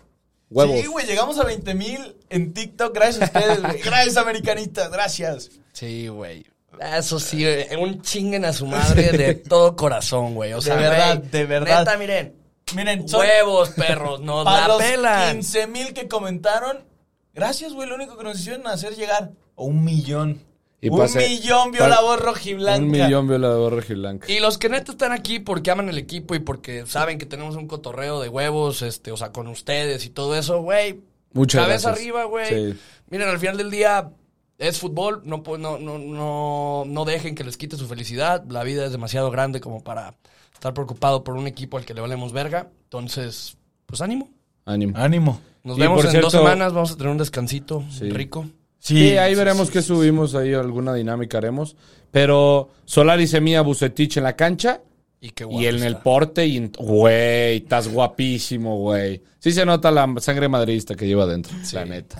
Huevos. 0.51 0.79
Sí, 0.79 0.85
güey, 0.85 1.07
llegamos 1.07 1.39
a 1.39 1.43
20 1.45 1.73
mil 1.73 2.15
en 2.29 2.53
TikTok. 2.53 2.93
Gracias 2.93 3.23
a 3.23 3.25
ustedes, 3.25 3.61
güey. 3.63 3.81
Gracias, 3.83 4.17
americanitas. 4.17 4.91
Gracias. 4.91 5.49
sí, 5.71 6.07
güey. 6.07 6.45
Eso 6.79 7.19
sí, 7.19 7.43
eh, 7.47 7.75
un 7.79 7.99
chinguen 8.03 8.45
a 8.45 8.53
su 8.53 8.67
madre 8.67 9.11
de 9.17 9.33
todo 9.33 9.75
corazón, 9.75 10.35
güey. 10.35 10.53
O 10.53 10.61
sea, 10.61 10.75
De 10.75 10.81
verdad, 10.83 11.17
de 11.17 11.45
verdad. 11.47 11.79
Neta, 11.79 11.97
miren. 11.97 12.35
Miren, 12.75 13.09
son 13.09 13.21
Huevos, 13.21 13.69
perros, 13.69 14.21
nos 14.21 14.45
para 14.45 14.61
la 14.61 14.67
los 14.67 14.77
pelan. 14.83 15.35
15 15.37 15.65
mil 15.67 15.93
que 15.93 16.07
comentaron. 16.07 16.92
Gracias, 17.33 17.73
güey. 17.73 17.87
Lo 17.89 17.95
único 17.95 18.17
que 18.17 18.23
nos 18.23 18.39
hicieron 18.39 18.67
hacer 18.67 18.95
llegar 18.95 19.31
a 19.57 19.61
un 19.61 19.83
millón. 19.83 20.39
Y 20.81 20.89
un 20.89 20.97
pase- 20.99 21.27
millón 21.29 21.71
vio 21.71 21.87
la 21.87 22.01
voz 22.01 22.19
rojiblanca. 22.19 22.83
Un 22.83 22.91
millón 22.91 23.27
violador 23.27 23.73
rojiblanca. 23.73 24.29
Y 24.31 24.39
los 24.39 24.57
que 24.57 24.67
neta 24.69 24.91
están 24.91 25.13
aquí 25.13 25.39
porque 25.39 25.71
aman 25.71 25.87
el 25.89 25.97
equipo 25.97 26.35
y 26.35 26.39
porque 26.39 26.85
saben 26.85 27.17
que 27.17 27.25
tenemos 27.25 27.55
un 27.55 27.67
cotorreo 27.67 28.19
de 28.19 28.27
huevos, 28.29 28.81
este, 28.81 29.11
o 29.11 29.17
sea, 29.17 29.31
con 29.31 29.47
ustedes 29.47 30.05
y 30.05 30.09
todo 30.09 30.35
eso, 30.35 30.61
güey. 30.61 30.99
Muchas 31.31 31.61
Cabeza 31.63 31.87
gracias. 31.89 31.97
arriba, 32.03 32.25
güey. 32.25 32.73
Sí. 32.73 32.79
Miren, 33.09 33.29
al 33.29 33.39
final 33.39 33.55
del 33.57 33.71
día 33.71 34.11
es 34.57 34.77
fútbol, 34.79 35.21
no, 35.23 35.41
no, 35.57 35.79
no, 35.79 35.97
no, 35.97 36.83
no 36.85 37.05
dejen 37.05 37.33
que 37.33 37.43
les 37.45 37.55
quite 37.57 37.77
su 37.77 37.87
felicidad. 37.87 38.43
La 38.49 38.63
vida 38.63 38.85
es 38.85 38.91
demasiado 38.91 39.31
grande 39.31 39.61
como 39.61 39.83
para 39.83 40.15
estar 40.53 40.73
preocupado 40.73 41.23
por 41.23 41.35
un 41.35 41.47
equipo 41.47 41.77
al 41.77 41.85
que 41.85 41.93
le 41.93 42.01
valemos 42.01 42.33
verga. 42.33 42.69
Entonces, 42.83 43.57
pues 43.85 44.01
ánimo. 44.01 44.29
Ánimo. 44.65 44.97
Ánimo. 44.97 45.39
Nos 45.63 45.77
Y 45.77 45.81
vemos 45.81 45.97
por 45.97 46.05
en 46.05 46.11
cierto- 46.11 46.25
dos 46.27 46.33
semanas, 46.33 46.73
vamos 46.73 46.91
a 46.91 46.95
tener 46.97 47.11
un 47.11 47.17
descansito 47.17 47.83
Sí. 47.89 48.09
rico. 48.09 48.45
Sí, 48.79 49.17
ahí 49.17 49.33
veremos 49.33 49.71
qué 49.71 49.81
subimos, 49.81 50.35
ahí 50.35 50.53
alguna 50.53 50.93
dinámica 50.93 51.37
haremos. 51.37 51.75
Pero 52.11 52.69
Solari 52.85 53.27
se 53.27 53.39
mía 53.39 53.61
Bucetich 53.61 54.17
en 54.17 54.23
la 54.23 54.35
cancha 54.35 54.81
Y 55.21 55.29
qué 55.29 55.43
y 55.45 55.47
guapo 55.47 55.61
él 55.67 55.77
en 55.77 55.83
el 55.83 55.97
porte 55.97 56.45
y... 56.45 56.57
en- 56.57 56.71
Güey, 56.77 57.57
estás 57.57 57.87
guapísimo, 57.87 58.77
güey. 58.79 59.21
Sí 59.39 59.51
se 59.53 59.65
nota 59.65 59.89
la 59.89 60.13
sangre 60.19 60.49
madridista 60.49 60.95
que 60.95 61.07
lleva 61.07 61.23
adentro, 61.23 61.53
la 61.71 61.85
neta. 61.85 62.17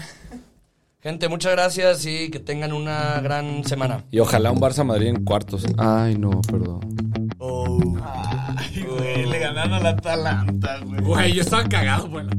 Gente, 1.01 1.27
muchas 1.27 1.51
gracias 1.51 2.05
y 2.05 2.29
que 2.29 2.39
tengan 2.39 2.71
una 2.71 3.19
gran 3.19 3.65
semana. 3.65 4.05
Y 4.09 4.19
ojalá 4.19 4.51
un 4.53 4.61
Barça 4.61 4.85
Madrid 4.85 5.07
en 5.09 5.25
cuartos. 5.25 5.65
Ay, 5.77 6.17
no, 6.17 6.29
perdón. 6.49 6.79
Ay, 8.01 8.22
güey, 9.67 9.73
le 9.73 9.73
ganaron 9.73 9.73
a 9.73 9.79
la 9.79 9.89
Atalanta, 9.89 10.77
güey. 10.83 11.01
Güey, 11.01 11.33
yo 11.33 11.41
estaba 11.41 11.63
cagado 11.67 12.09
por 12.09 12.23
la 12.23 12.31